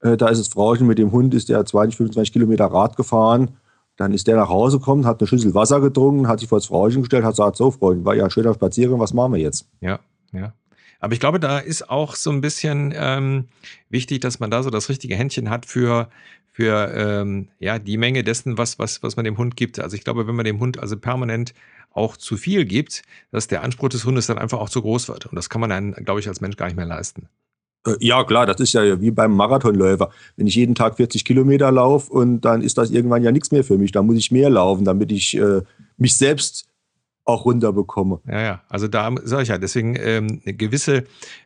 äh, 0.00 0.16
da 0.16 0.28
ist 0.28 0.38
das 0.38 0.48
Frauchen 0.48 0.86
mit 0.86 0.96
dem 0.96 1.12
Hund, 1.12 1.34
ist 1.34 1.50
der 1.50 1.62
20, 1.62 1.94
25 1.94 2.32
Kilometer 2.32 2.64
Rad 2.64 2.96
gefahren 2.96 3.58
dann 3.98 4.14
ist 4.14 4.28
der 4.28 4.36
nach 4.36 4.48
Hause 4.48 4.78
gekommen, 4.78 5.04
hat 5.04 5.20
eine 5.20 5.26
Schüssel 5.26 5.54
Wasser 5.54 5.80
getrunken, 5.80 6.28
hat 6.28 6.38
sich 6.38 6.48
vor 6.48 6.58
das 6.58 6.66
Frauchen 6.66 7.02
gestellt, 7.02 7.24
hat 7.24 7.32
gesagt, 7.32 7.56
so 7.56 7.72
Freunde, 7.72 8.04
war 8.04 8.14
ja 8.14 8.24
ein 8.24 8.30
schöner 8.30 8.54
Spaziergang, 8.54 9.00
was 9.00 9.12
machen 9.12 9.32
wir 9.32 9.40
jetzt? 9.40 9.68
Ja, 9.80 9.98
ja. 10.32 10.54
Aber 11.00 11.12
ich 11.12 11.20
glaube, 11.20 11.40
da 11.40 11.58
ist 11.58 11.90
auch 11.90 12.14
so 12.14 12.30
ein 12.30 12.40
bisschen 12.40 12.94
ähm, 12.96 13.46
wichtig, 13.90 14.20
dass 14.20 14.40
man 14.40 14.50
da 14.50 14.62
so 14.62 14.70
das 14.70 14.88
richtige 14.88 15.16
Händchen 15.16 15.50
hat 15.50 15.66
für, 15.66 16.08
für 16.46 16.92
ähm, 16.94 17.48
ja, 17.58 17.78
die 17.80 17.96
Menge 17.96 18.22
dessen, 18.22 18.56
was, 18.56 18.78
was, 18.78 19.02
was 19.02 19.16
man 19.16 19.24
dem 19.24 19.36
Hund 19.36 19.56
gibt. 19.56 19.80
Also 19.80 19.96
ich 19.96 20.04
glaube, 20.04 20.26
wenn 20.28 20.36
man 20.36 20.44
dem 20.44 20.60
Hund 20.60 20.78
also 20.78 20.96
permanent 20.96 21.52
auch 21.90 22.16
zu 22.16 22.36
viel 22.36 22.64
gibt, 22.64 23.02
dass 23.32 23.48
der 23.48 23.62
Anspruch 23.62 23.88
des 23.88 24.04
Hundes 24.04 24.28
dann 24.28 24.38
einfach 24.38 24.60
auch 24.60 24.70
zu 24.70 24.82
groß 24.82 25.08
wird. 25.08 25.26
Und 25.26 25.34
das 25.34 25.50
kann 25.50 25.60
man 25.60 25.70
dann, 25.70 25.92
glaube 25.92 26.20
ich, 26.20 26.28
als 26.28 26.40
Mensch 26.40 26.56
gar 26.56 26.66
nicht 26.66 26.76
mehr 26.76 26.86
leisten. 26.86 27.28
Äh, 27.88 27.96
ja, 28.00 28.24
klar, 28.24 28.46
das 28.46 28.60
ist 28.60 28.72
ja 28.72 29.00
wie 29.00 29.10
beim 29.10 29.34
Marathonläufer. 29.34 30.10
Wenn 30.36 30.46
ich 30.46 30.54
jeden 30.54 30.74
Tag 30.74 30.96
40 30.96 31.24
Kilometer 31.24 31.70
laufe 31.72 32.12
und 32.12 32.42
dann 32.42 32.62
ist 32.62 32.78
das 32.78 32.90
irgendwann 32.90 33.22
ja 33.22 33.32
nichts 33.32 33.50
mehr 33.50 33.64
für 33.64 33.78
mich. 33.78 33.92
Da 33.92 34.02
muss 34.02 34.16
ich 34.16 34.30
mehr 34.30 34.50
laufen, 34.50 34.84
damit 34.84 35.12
ich 35.12 35.36
äh, 35.36 35.62
mich 35.96 36.16
selbst 36.16 36.66
auch 37.24 37.44
runterbekomme. 37.44 38.20
Ja, 38.26 38.40
ja. 38.40 38.62
Also 38.68 38.88
da 38.88 39.12
sage 39.22 39.42
ich 39.42 39.48
ja, 39.48 39.58
deswegen 39.58 39.96
ähm, 39.96 40.40
eine 40.44 40.54
gewisse, 40.54 41.04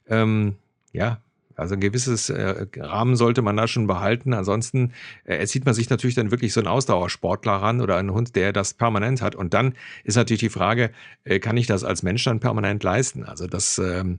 ähm, 0.08 0.54
ja, 0.92 1.18
also 1.56 1.74
ein 1.74 1.80
gewisses 1.80 2.30
äh, 2.30 2.66
Rahmen 2.76 3.16
sollte 3.16 3.42
man 3.42 3.56
da 3.56 3.68
schon 3.68 3.86
behalten. 3.86 4.32
Ansonsten 4.32 4.92
äh, 5.24 5.36
erzieht 5.36 5.64
man 5.64 5.74
sich 5.74 5.90
natürlich 5.90 6.14
dann 6.14 6.30
wirklich 6.30 6.52
so 6.52 6.60
einen 6.60 6.68
Ausdauersportler 6.68 7.52
ran 7.52 7.80
oder 7.80 7.96
einen 7.96 8.12
Hund, 8.12 8.36
der 8.36 8.52
das 8.52 8.74
permanent 8.74 9.22
hat. 9.22 9.34
Und 9.34 9.54
dann 9.54 9.74
ist 10.04 10.16
natürlich 10.16 10.40
die 10.40 10.48
Frage, 10.48 10.90
äh, 11.24 11.40
kann 11.40 11.56
ich 11.56 11.66
das 11.66 11.84
als 11.84 12.02
Mensch 12.02 12.24
dann 12.24 12.40
permanent 12.40 12.82
leisten? 12.82 13.24
Also 13.24 13.46
das, 13.46 13.78
ähm, 13.78 14.18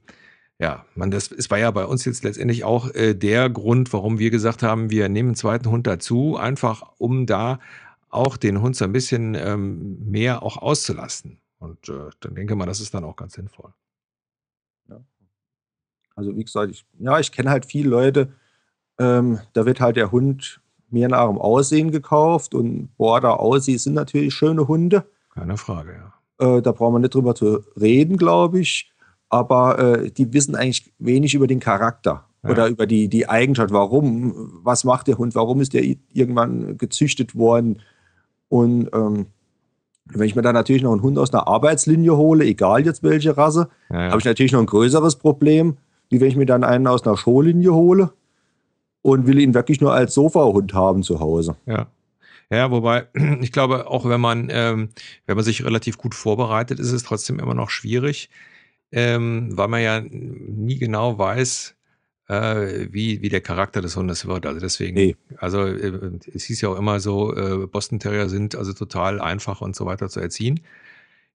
ja, 0.59 0.85
man, 0.95 1.11
das 1.11 1.31
es 1.31 1.49
war 1.49 1.57
ja 1.57 1.71
bei 1.71 1.85
uns 1.85 2.05
jetzt 2.05 2.23
letztendlich 2.23 2.63
auch 2.63 2.93
äh, 2.93 3.13
der 3.13 3.49
Grund, 3.49 3.91
warum 3.91 4.19
wir 4.19 4.29
gesagt 4.29 4.63
haben, 4.63 4.89
wir 4.89 5.09
nehmen 5.09 5.29
einen 5.29 5.35
zweiten 5.35 5.69
Hund 5.69 5.87
dazu, 5.87 6.37
einfach 6.37 6.93
um 6.97 7.25
da 7.25 7.59
auch 8.09 8.37
den 8.37 8.61
Hund 8.61 8.75
so 8.75 8.85
ein 8.85 8.91
bisschen 8.91 9.35
ähm, 9.35 9.97
mehr 10.09 10.43
auch 10.43 10.57
auszulasten. 10.57 11.39
Und 11.59 11.89
äh, 11.89 12.09
dann 12.19 12.35
denke 12.35 12.55
man, 12.55 12.67
das 12.67 12.79
ist 12.79 12.93
dann 12.93 13.03
auch 13.03 13.15
ganz 13.15 13.33
sinnvoll. 13.33 13.73
Ja. 14.89 15.01
Also 16.15 16.35
wie 16.35 16.43
gesagt, 16.43 16.71
ich, 16.71 16.85
ja, 16.99 17.19
ich 17.19 17.31
kenne 17.31 17.49
halt 17.49 17.65
viele 17.65 17.89
Leute, 17.89 18.33
ähm, 18.99 19.39
da 19.53 19.65
wird 19.65 19.81
halt 19.81 19.95
der 19.95 20.11
Hund 20.11 20.61
mehr 20.89 21.09
nach 21.09 21.27
dem 21.27 21.39
Aussehen 21.39 21.91
gekauft 21.91 22.53
und 22.53 22.95
Border 22.97 23.39
Aussie 23.39 23.77
sind 23.77 23.93
natürlich 23.95 24.35
schöne 24.35 24.67
Hunde. 24.67 25.05
Keine 25.33 25.57
Frage, 25.57 25.93
ja. 25.93 26.57
Äh, 26.57 26.61
da 26.61 26.71
brauchen 26.71 26.93
wir 26.93 26.99
nicht 26.99 27.15
drüber 27.15 27.33
zu 27.33 27.63
reden, 27.75 28.17
glaube 28.17 28.59
ich. 28.59 28.92
Aber 29.33 29.79
äh, 29.79 30.11
die 30.11 30.31
wissen 30.31 30.55
eigentlich 30.55 30.93
wenig 30.99 31.33
über 31.33 31.47
den 31.47 31.59
Charakter 31.59 32.25
ja. 32.43 32.51
oder 32.51 32.67
über 32.67 32.85
die, 32.85 33.07
die 33.07 33.27
Eigenschaft. 33.27 33.73
Warum? 33.73 34.61
Was 34.61 34.83
macht 34.83 35.07
der 35.07 35.17
Hund? 35.17 35.33
Warum 35.33 35.59
ist 35.59 35.73
der 35.73 35.83
irgendwann 36.13 36.77
gezüchtet 36.77 37.35
worden? 37.35 37.81
Und 38.47 38.91
ähm, 38.93 39.25
wenn 40.05 40.27
ich 40.27 40.35
mir 40.35 40.43
dann 40.43 40.53
natürlich 40.53 40.83
noch 40.83 40.91
einen 40.91 41.01
Hund 41.01 41.17
aus 41.17 41.33
einer 41.33 41.47
Arbeitslinie 41.47 42.15
hole, 42.15 42.45
egal 42.45 42.85
jetzt 42.85 43.01
welche 43.01 43.35
Rasse, 43.35 43.69
ja, 43.89 44.03
ja. 44.03 44.09
habe 44.09 44.19
ich 44.19 44.25
natürlich 44.25 44.51
noch 44.51 44.59
ein 44.59 44.67
größeres 44.67 45.15
Problem, 45.15 45.77
wie 46.11 46.21
wenn 46.21 46.27
ich 46.27 46.35
mir 46.35 46.45
dann 46.45 46.63
einen 46.63 46.85
aus 46.85 47.07
einer 47.07 47.17
Showlinie 47.17 47.73
hole 47.73 48.11
und 49.01 49.25
will 49.25 49.39
ihn 49.39 49.55
wirklich 49.55 49.81
nur 49.81 49.93
als 49.93 50.13
Sofahund 50.13 50.75
haben 50.75 51.01
zu 51.01 51.19
Hause. 51.19 51.55
Ja. 51.65 51.87
Ja, 52.51 52.69
wobei, 52.69 53.07
ich 53.41 53.51
glaube, 53.51 53.87
auch 53.87 54.07
wenn 54.07 54.21
man, 54.21 54.49
ähm, 54.51 54.89
wenn 55.25 55.35
man 55.35 55.43
sich 55.43 55.65
relativ 55.65 55.97
gut 55.97 56.13
vorbereitet, 56.13 56.79
ist 56.79 56.91
es 56.91 57.01
trotzdem 57.01 57.39
immer 57.39 57.55
noch 57.55 57.71
schwierig, 57.71 58.29
ähm, 58.93 59.49
weil 59.57 59.67
man 59.67 59.81
ja 59.81 60.01
nie 60.01 60.77
genau 60.77 61.17
weiß, 61.17 61.75
äh, 62.27 62.87
wie, 62.91 63.21
wie 63.21 63.29
der 63.29 63.41
Charakter 63.41 63.81
des 63.81 63.97
Hundes 63.97 64.27
wird. 64.27 64.45
Also 64.45 64.59
deswegen, 64.59 64.95
nee. 64.95 65.15
also 65.37 65.65
äh, 65.65 66.11
es 66.33 66.43
hieß 66.45 66.61
ja 66.61 66.69
auch 66.69 66.77
immer 66.77 66.99
so, 66.99 67.35
äh, 67.35 67.65
Boston 67.65 67.99
Terrier 67.99 68.29
sind 68.29 68.55
also 68.55 68.71
total 68.71 69.19
einfach 69.19 69.61
und 69.61 69.75
so 69.75 69.87
weiter 69.87 70.09
zu 70.09 70.19
erziehen. 70.19 70.61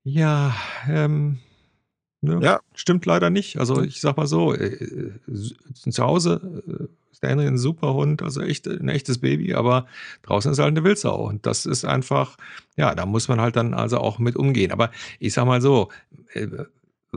Ja, 0.04 0.54
ähm, 0.88 1.40
ne, 2.20 2.38
ja. 2.40 2.60
stimmt 2.74 3.04
leider 3.06 3.28
nicht. 3.28 3.58
Also 3.58 3.82
ich 3.82 4.00
sag 4.00 4.16
mal 4.16 4.28
so, 4.28 4.54
äh, 4.54 4.66
äh 4.66 5.12
zu 5.74 6.02
Hause 6.04 6.62
äh, 6.68 6.84
ist 7.10 7.24
der 7.24 7.30
Henry 7.30 7.48
ein 7.48 7.58
super 7.58 7.92
Hund, 7.94 8.22
also 8.22 8.40
echt 8.40 8.68
ein 8.68 8.88
echtes 8.88 9.18
Baby, 9.18 9.54
aber 9.54 9.86
draußen 10.22 10.52
ist 10.52 10.60
halt 10.60 10.68
eine 10.68 10.84
Wildsau. 10.84 11.26
Und 11.26 11.44
das 11.44 11.66
ist 11.66 11.84
einfach, 11.84 12.36
ja, 12.76 12.94
da 12.94 13.04
muss 13.04 13.26
man 13.26 13.40
halt 13.40 13.56
dann 13.56 13.74
also 13.74 13.98
auch 13.98 14.20
mit 14.20 14.36
umgehen. 14.36 14.70
Aber 14.70 14.92
ich 15.18 15.34
sag 15.34 15.44
mal 15.44 15.60
so, 15.60 15.88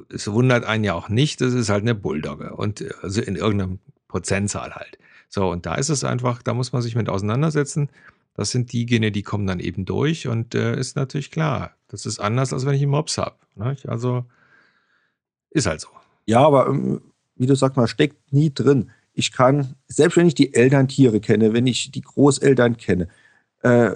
es 0.10 0.32
wundert 0.32 0.66
einen 0.66 0.84
ja 0.84 0.94
auch 0.94 1.10
nicht, 1.10 1.42
das 1.42 1.54
ist 1.54 1.70
halt 1.70 1.82
eine 1.82 1.96
Bulldogge 1.96 2.56
und 2.56 2.84
also 3.02 3.22
in 3.22 3.36
irgendeinem 3.36 3.80
Prozentzahl 4.08 4.74
halt. 4.74 4.98
So, 5.30 5.50
und 5.50 5.66
da 5.66 5.76
ist 5.76 5.90
es 5.90 6.04
einfach, 6.04 6.44
da 6.44 6.54
muss 6.54 6.74
man 6.74 6.82
sich 6.82 6.96
mit 6.96 7.10
auseinandersetzen. 7.10 7.90
Das 8.36 8.52
sind 8.52 8.72
die 8.72 8.86
Gene, 8.86 9.12
die 9.12 9.24
kommen 9.24 9.48
dann 9.48 9.60
eben 9.60 9.86
durch 9.86 10.28
und 10.28 10.56
äh, 10.56 10.78
ist 10.78 10.96
natürlich 10.96 11.32
klar, 11.32 11.72
das 11.88 12.06
ist 12.06 12.20
anders, 12.20 12.54
als 12.54 12.66
wenn 12.66 12.74
ich 12.74 12.82
einen 12.82 12.92
Mops 12.92 13.18
habe. 13.18 13.36
Ne? 13.56 13.76
Also 13.88 14.26
ist 15.50 15.68
halt 15.68 15.82
so. 15.82 15.90
Ja, 16.26 16.40
aber 16.40 16.68
ähm, 16.68 17.02
wie 17.36 17.46
du 17.46 17.56
sagst, 17.56 17.78
man 17.78 17.88
steckt 17.88 18.32
nie 18.34 18.54
drin. 18.54 18.92
Ich 19.14 19.32
kann, 19.32 19.76
selbst 19.88 20.16
wenn 20.16 20.28
ich 20.28 20.36
die 20.36 20.54
Elterntiere 20.54 21.20
kenne, 21.20 21.54
wenn 21.54 21.68
ich 21.68 21.92
die 21.92 22.02
Großeltern 22.02 22.78
kenne, 22.78 23.10
äh, 23.64 23.92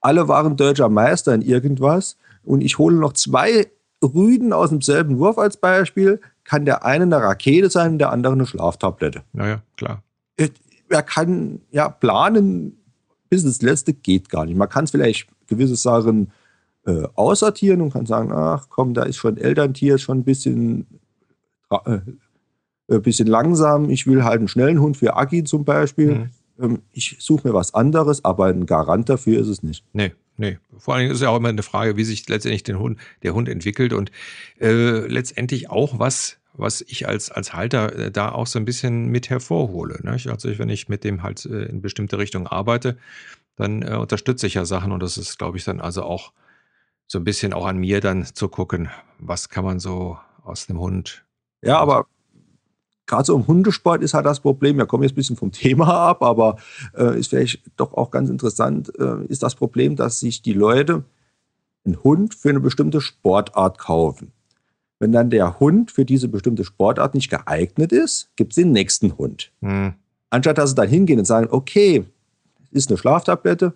alle 0.00 0.28
waren 0.28 0.56
deutscher 0.56 0.88
Meister 0.88 1.34
in 1.34 1.42
irgendwas 1.42 2.16
und 2.44 2.62
ich 2.62 2.78
hole 2.78 2.96
noch 2.96 3.12
zwei 3.12 3.66
Rüden 4.14 4.52
aus 4.52 4.70
demselben 4.70 5.18
Wurf 5.18 5.38
als 5.38 5.56
Beispiel, 5.56 6.20
kann 6.44 6.64
der 6.64 6.84
eine 6.84 7.04
eine 7.04 7.16
Rakete 7.16 7.70
sein, 7.70 7.98
der 7.98 8.12
andere 8.12 8.34
eine 8.34 8.46
Schlaftablette. 8.46 9.22
Naja, 9.32 9.62
klar. 9.76 10.02
Äh, 10.36 10.50
er 10.88 11.02
kann 11.02 11.60
ja 11.70 11.88
planen, 11.88 12.78
bis 13.28 13.44
ins 13.44 13.62
Letzte 13.62 13.92
geht 13.92 14.28
gar 14.28 14.46
nicht. 14.46 14.56
Man 14.56 14.68
kann 14.68 14.84
es 14.84 14.92
vielleicht 14.92 15.28
gewisse 15.46 15.76
Sachen 15.76 16.30
äh, 16.86 17.02
aussortieren 17.14 17.80
und 17.80 17.92
kann 17.92 18.06
sagen, 18.06 18.32
ach 18.32 18.68
komm, 18.68 18.94
da 18.94 19.02
ist 19.02 19.16
schon 19.16 19.34
ein 19.34 19.38
Elterntier, 19.38 19.96
ist 19.96 20.02
schon 20.02 20.18
ein 20.18 20.24
bisschen, 20.24 20.86
äh, 21.70 21.76
ein 21.84 22.18
äh, 22.88 22.98
bisschen 23.00 23.26
langsam. 23.26 23.90
Ich 23.90 24.06
will 24.06 24.24
halt 24.24 24.38
einen 24.38 24.48
schnellen 24.48 24.80
Hund 24.80 24.96
für 24.96 25.16
Aki 25.16 25.44
zum 25.44 25.64
Beispiel. 25.64 26.14
Mhm. 26.14 26.30
Ähm, 26.60 26.82
ich 26.92 27.16
suche 27.20 27.48
mir 27.48 27.54
was 27.54 27.74
anderes, 27.74 28.24
aber 28.24 28.46
ein 28.46 28.66
Garant 28.66 29.08
dafür 29.08 29.40
ist 29.40 29.48
es 29.48 29.62
nicht. 29.62 29.84
Nee, 29.92 30.12
Nee, 30.36 30.58
vor 30.76 30.94
allem 30.94 31.10
ist 31.10 31.16
es 31.16 31.22
ja 31.22 31.30
auch 31.30 31.36
immer 31.36 31.48
eine 31.48 31.62
Frage, 31.62 31.96
wie 31.96 32.04
sich 32.04 32.28
letztendlich 32.28 32.62
den 32.62 32.78
Hund, 32.78 32.98
der 33.22 33.34
Hund 33.34 33.48
entwickelt 33.48 33.92
und 33.92 34.10
äh, 34.60 35.06
letztendlich 35.06 35.70
auch 35.70 35.98
was, 35.98 36.38
was 36.52 36.82
ich 36.82 37.08
als, 37.08 37.30
als 37.30 37.54
Halter 37.54 37.94
äh, 37.96 38.10
da 38.10 38.32
auch 38.32 38.46
so 38.46 38.58
ein 38.58 38.64
bisschen 38.64 39.06
mit 39.08 39.30
hervorhole. 39.30 39.98
Ne? 40.02 40.12
Also 40.12 40.58
wenn 40.58 40.68
ich 40.68 40.88
mit 40.88 41.04
dem 41.04 41.22
halt 41.22 41.44
äh, 41.46 41.64
in 41.64 41.80
bestimmte 41.80 42.18
Richtungen 42.18 42.46
arbeite, 42.46 42.98
dann 43.56 43.82
äh, 43.82 43.94
unterstütze 43.94 44.46
ich 44.46 44.54
ja 44.54 44.64
Sachen 44.66 44.92
und 44.92 45.02
das 45.02 45.16
ist, 45.16 45.38
glaube 45.38 45.56
ich, 45.56 45.64
dann 45.64 45.80
also 45.80 46.02
auch 46.02 46.32
so 47.06 47.18
ein 47.18 47.24
bisschen 47.24 47.52
auch 47.52 47.66
an 47.66 47.78
mir 47.78 48.00
dann 48.00 48.24
zu 48.26 48.48
gucken, 48.48 48.90
was 49.18 49.48
kann 49.48 49.64
man 49.64 49.78
so 49.78 50.18
aus 50.42 50.66
dem 50.66 50.78
Hund. 50.78 51.24
Ja, 51.62 51.78
aber 51.78 52.06
gerade 53.06 53.24
so 53.24 53.36
im 53.36 53.46
Hundesport 53.46 54.02
ist 54.02 54.14
halt 54.14 54.26
das 54.26 54.40
Problem, 54.40 54.78
wir 54.78 54.86
kommen 54.86 55.02
jetzt 55.02 55.12
ein 55.12 55.16
bisschen 55.16 55.36
vom 55.36 55.52
Thema 55.52 55.86
ab, 56.08 56.22
aber 56.22 56.56
äh, 56.96 57.18
ist 57.18 57.28
vielleicht 57.28 57.62
doch 57.76 57.94
auch 57.94 58.10
ganz 58.10 58.30
interessant, 58.30 58.92
äh, 58.98 59.24
ist 59.26 59.42
das 59.42 59.54
Problem, 59.54 59.96
dass 59.96 60.20
sich 60.20 60.42
die 60.42 60.52
Leute 60.52 61.04
einen 61.84 62.02
Hund 62.02 62.34
für 62.34 62.50
eine 62.50 62.60
bestimmte 62.60 63.00
Sportart 63.00 63.78
kaufen. 63.78 64.32
Wenn 64.98 65.12
dann 65.12 65.30
der 65.30 65.60
Hund 65.60 65.90
für 65.90 66.04
diese 66.04 66.28
bestimmte 66.28 66.64
Sportart 66.64 67.14
nicht 67.14 67.30
geeignet 67.30 67.92
ist, 67.92 68.30
gibt 68.36 68.52
es 68.52 68.56
den 68.56 68.72
nächsten 68.72 69.16
Hund. 69.18 69.52
Hm. 69.60 69.94
Anstatt 70.30 70.58
dass 70.58 70.70
sie 70.70 70.76
dann 70.76 70.88
hingehen 70.88 71.18
und 71.18 71.26
sagen, 71.26 71.48
okay, 71.50 72.04
ist 72.70 72.90
eine 72.90 72.98
Schlaftablette, 72.98 73.74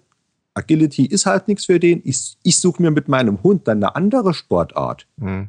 Agility 0.54 1.06
ist 1.06 1.26
halt 1.26 1.46
nichts 1.46 1.66
für 1.66 1.78
den, 1.78 2.00
ich, 2.04 2.36
ich 2.42 2.58
suche 2.58 2.82
mir 2.82 2.90
mit 2.90 3.08
meinem 3.08 3.42
Hund 3.42 3.68
dann 3.68 3.78
eine 3.78 3.94
andere 3.94 4.34
Sportart. 4.34 5.06
Hm. 5.20 5.48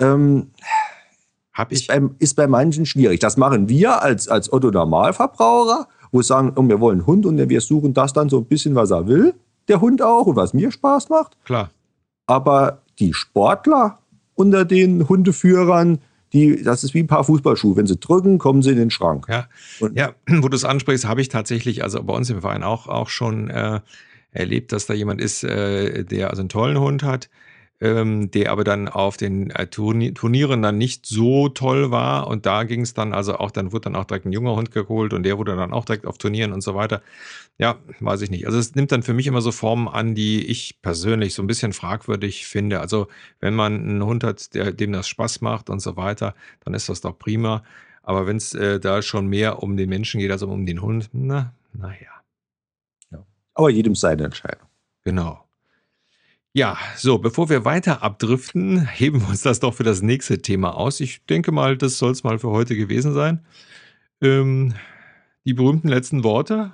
Ähm, 0.00 0.50
hab 1.58 1.72
ich. 1.72 1.80
Ist 1.80 1.88
bei, 1.88 2.00
ist 2.18 2.34
bei 2.36 2.46
manchen 2.46 2.86
schwierig. 2.86 3.20
Das 3.20 3.36
machen 3.36 3.68
wir 3.68 4.02
als, 4.02 4.28
als 4.28 4.52
Otto-Normalverbraucher, 4.52 5.88
wo 6.12 6.18
wir 6.18 6.22
sagen, 6.22 6.52
oh, 6.56 6.62
wir 6.66 6.80
wollen 6.80 7.00
einen 7.00 7.06
Hund 7.06 7.26
und 7.26 7.36
wir 7.36 7.60
suchen 7.60 7.92
das 7.92 8.12
dann 8.12 8.28
so 8.28 8.38
ein 8.38 8.44
bisschen, 8.46 8.74
was 8.74 8.90
er 8.90 9.06
will, 9.08 9.34
der 9.66 9.80
Hund 9.80 10.00
auch 10.00 10.26
und 10.26 10.36
was 10.36 10.54
mir 10.54 10.70
Spaß 10.70 11.08
macht. 11.10 11.36
Klar. 11.44 11.70
Aber 12.26 12.82
die 12.98 13.12
Sportler 13.12 13.98
unter 14.34 14.64
den 14.64 15.08
Hundeführern, 15.08 15.98
die, 16.32 16.62
das 16.62 16.84
ist 16.84 16.94
wie 16.94 17.00
ein 17.00 17.06
paar 17.08 17.24
Fußballschuhe. 17.24 17.76
Wenn 17.76 17.86
sie 17.86 17.96
drücken, 17.96 18.38
kommen 18.38 18.62
sie 18.62 18.70
in 18.70 18.76
den 18.76 18.90
Schrank. 18.90 19.26
Ja, 19.28 19.46
ja 19.94 20.12
wo 20.28 20.48
du 20.48 20.56
es 20.56 20.64
ansprichst, 20.64 21.06
habe 21.06 21.20
ich 21.20 21.28
tatsächlich, 21.28 21.82
also 21.82 22.02
bei 22.02 22.14
uns 22.14 22.30
im 22.30 22.40
Verein 22.40 22.62
auch, 22.62 22.86
auch 22.86 23.08
schon 23.08 23.50
äh, 23.50 23.80
erlebt, 24.30 24.72
dass 24.72 24.86
da 24.86 24.94
jemand 24.94 25.20
ist, 25.20 25.42
äh, 25.42 26.04
der 26.04 26.30
also 26.30 26.40
einen 26.40 26.48
tollen 26.48 26.78
Hund 26.78 27.02
hat, 27.02 27.28
ähm, 27.80 28.30
der 28.30 28.50
aber 28.50 28.64
dann 28.64 28.88
auf 28.88 29.16
den 29.16 29.50
äh, 29.50 29.66
Turnieren 29.68 30.62
dann 30.62 30.78
nicht 30.78 31.06
so 31.06 31.48
toll 31.48 31.90
war. 31.90 32.26
Und 32.26 32.44
da 32.44 32.64
ging 32.64 32.80
es 32.80 32.94
dann, 32.94 33.12
also 33.12 33.36
auch, 33.36 33.50
dann 33.50 33.72
wurde 33.72 33.82
dann 33.82 33.96
auch 33.96 34.04
direkt 34.04 34.26
ein 34.26 34.32
junger 34.32 34.56
Hund 34.56 34.72
geholt 34.72 35.12
und 35.12 35.22
der 35.22 35.38
wurde 35.38 35.54
dann 35.54 35.72
auch 35.72 35.84
direkt 35.84 36.06
auf 36.06 36.18
Turnieren 36.18 36.52
und 36.52 36.62
so 36.62 36.74
weiter. 36.74 37.02
Ja, 37.58 37.78
weiß 38.00 38.22
ich 38.22 38.30
nicht. 38.30 38.46
Also 38.46 38.58
es 38.58 38.74
nimmt 38.74 38.90
dann 38.92 39.02
für 39.02 39.14
mich 39.14 39.26
immer 39.26 39.40
so 39.40 39.52
Formen 39.52 39.88
an, 39.88 40.14
die 40.14 40.44
ich 40.46 40.80
persönlich 40.82 41.34
so 41.34 41.42
ein 41.42 41.46
bisschen 41.46 41.72
fragwürdig 41.72 42.46
finde. 42.46 42.80
Also 42.80 43.08
wenn 43.40 43.54
man 43.54 43.74
einen 43.74 44.04
Hund 44.04 44.24
hat, 44.24 44.54
der, 44.54 44.72
dem 44.72 44.92
das 44.92 45.08
Spaß 45.08 45.40
macht 45.40 45.70
und 45.70 45.80
so 45.80 45.96
weiter, 45.96 46.34
dann 46.64 46.74
ist 46.74 46.88
das 46.88 47.00
doch 47.00 47.16
prima. 47.18 47.62
Aber 48.02 48.26
wenn 48.26 48.38
es 48.38 48.54
äh, 48.54 48.80
da 48.80 49.02
schon 49.02 49.26
mehr 49.26 49.62
um 49.62 49.76
den 49.76 49.88
Menschen 49.88 50.20
geht, 50.20 50.30
als 50.30 50.42
um 50.42 50.66
den 50.66 50.82
Hund, 50.82 51.10
na, 51.12 51.52
naja. 51.72 52.22
Ja. 53.10 53.24
Aber 53.54 53.70
jedem 53.70 53.94
seine 53.94 54.24
Entscheidung. 54.24 54.66
Genau. 55.04 55.47
Ja, 56.58 56.76
so, 56.96 57.18
bevor 57.18 57.50
wir 57.50 57.64
weiter 57.64 58.02
abdriften, 58.02 58.84
heben 58.92 59.20
wir 59.20 59.28
uns 59.28 59.42
das 59.42 59.60
doch 59.60 59.74
für 59.74 59.84
das 59.84 60.02
nächste 60.02 60.42
Thema 60.42 60.76
aus. 60.76 60.98
Ich 60.98 61.24
denke 61.26 61.52
mal, 61.52 61.76
das 61.76 61.98
soll 61.98 62.10
es 62.10 62.24
mal 62.24 62.40
für 62.40 62.50
heute 62.50 62.74
gewesen 62.74 63.14
sein. 63.14 63.44
Ähm, 64.20 64.74
die 65.44 65.54
berühmten 65.54 65.86
letzten 65.86 66.24
Worte? 66.24 66.72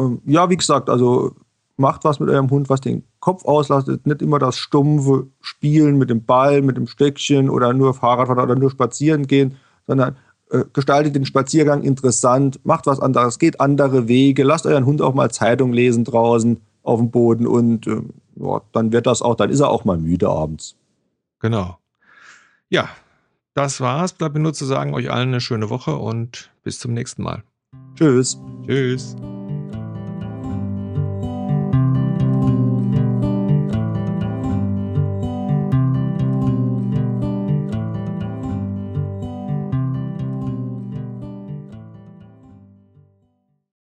Ähm, 0.00 0.20
ja, 0.26 0.50
wie 0.50 0.56
gesagt, 0.56 0.90
also 0.90 1.36
macht 1.76 2.02
was 2.02 2.18
mit 2.18 2.28
eurem 2.28 2.50
Hund, 2.50 2.68
was 2.68 2.80
den 2.80 3.04
Kopf 3.20 3.44
auslastet. 3.44 4.04
Nicht 4.04 4.20
immer 4.20 4.40
das 4.40 4.58
stumpfe 4.58 5.28
Spielen 5.40 5.96
mit 5.96 6.10
dem 6.10 6.24
Ball, 6.24 6.60
mit 6.60 6.76
dem 6.76 6.88
Stöckchen 6.88 7.48
oder 7.48 7.72
nur 7.72 7.94
Fahrradfahren 7.94 8.42
oder 8.42 8.56
nur 8.56 8.70
spazieren 8.70 9.28
gehen, 9.28 9.58
sondern 9.86 10.16
äh, 10.50 10.64
gestaltet 10.72 11.14
den 11.14 11.24
Spaziergang 11.24 11.84
interessant, 11.84 12.58
macht 12.64 12.88
was 12.88 12.98
anderes, 12.98 13.38
geht 13.38 13.60
andere 13.60 14.08
Wege, 14.08 14.42
lasst 14.42 14.66
euren 14.66 14.86
Hund 14.86 15.02
auch 15.02 15.14
mal 15.14 15.30
Zeitung 15.30 15.72
lesen 15.72 16.02
draußen 16.02 16.60
auf 16.82 16.98
dem 16.98 17.12
Boden 17.12 17.46
und 17.46 17.86
äh, 17.86 18.02
ja, 18.36 18.62
dann 18.72 18.92
wird 18.92 19.06
das 19.06 19.22
auch, 19.22 19.34
dann 19.34 19.50
ist 19.50 19.60
er 19.60 19.70
auch 19.70 19.84
mal 19.84 19.98
müde 19.98 20.28
abends. 20.28 20.76
Genau. 21.40 21.78
Ja, 22.68 22.88
das 23.54 23.80
war's. 23.80 24.12
Bleibt 24.12 24.34
mir 24.34 24.40
nur 24.40 24.54
zu 24.54 24.64
sagen, 24.64 24.94
euch 24.94 25.10
allen 25.10 25.28
eine 25.28 25.40
schöne 25.40 25.70
Woche 25.70 25.96
und 25.96 26.50
bis 26.62 26.78
zum 26.78 26.92
nächsten 26.92 27.22
Mal. 27.22 27.42
Tschüss. 27.96 28.38
Tschüss. 28.66 29.16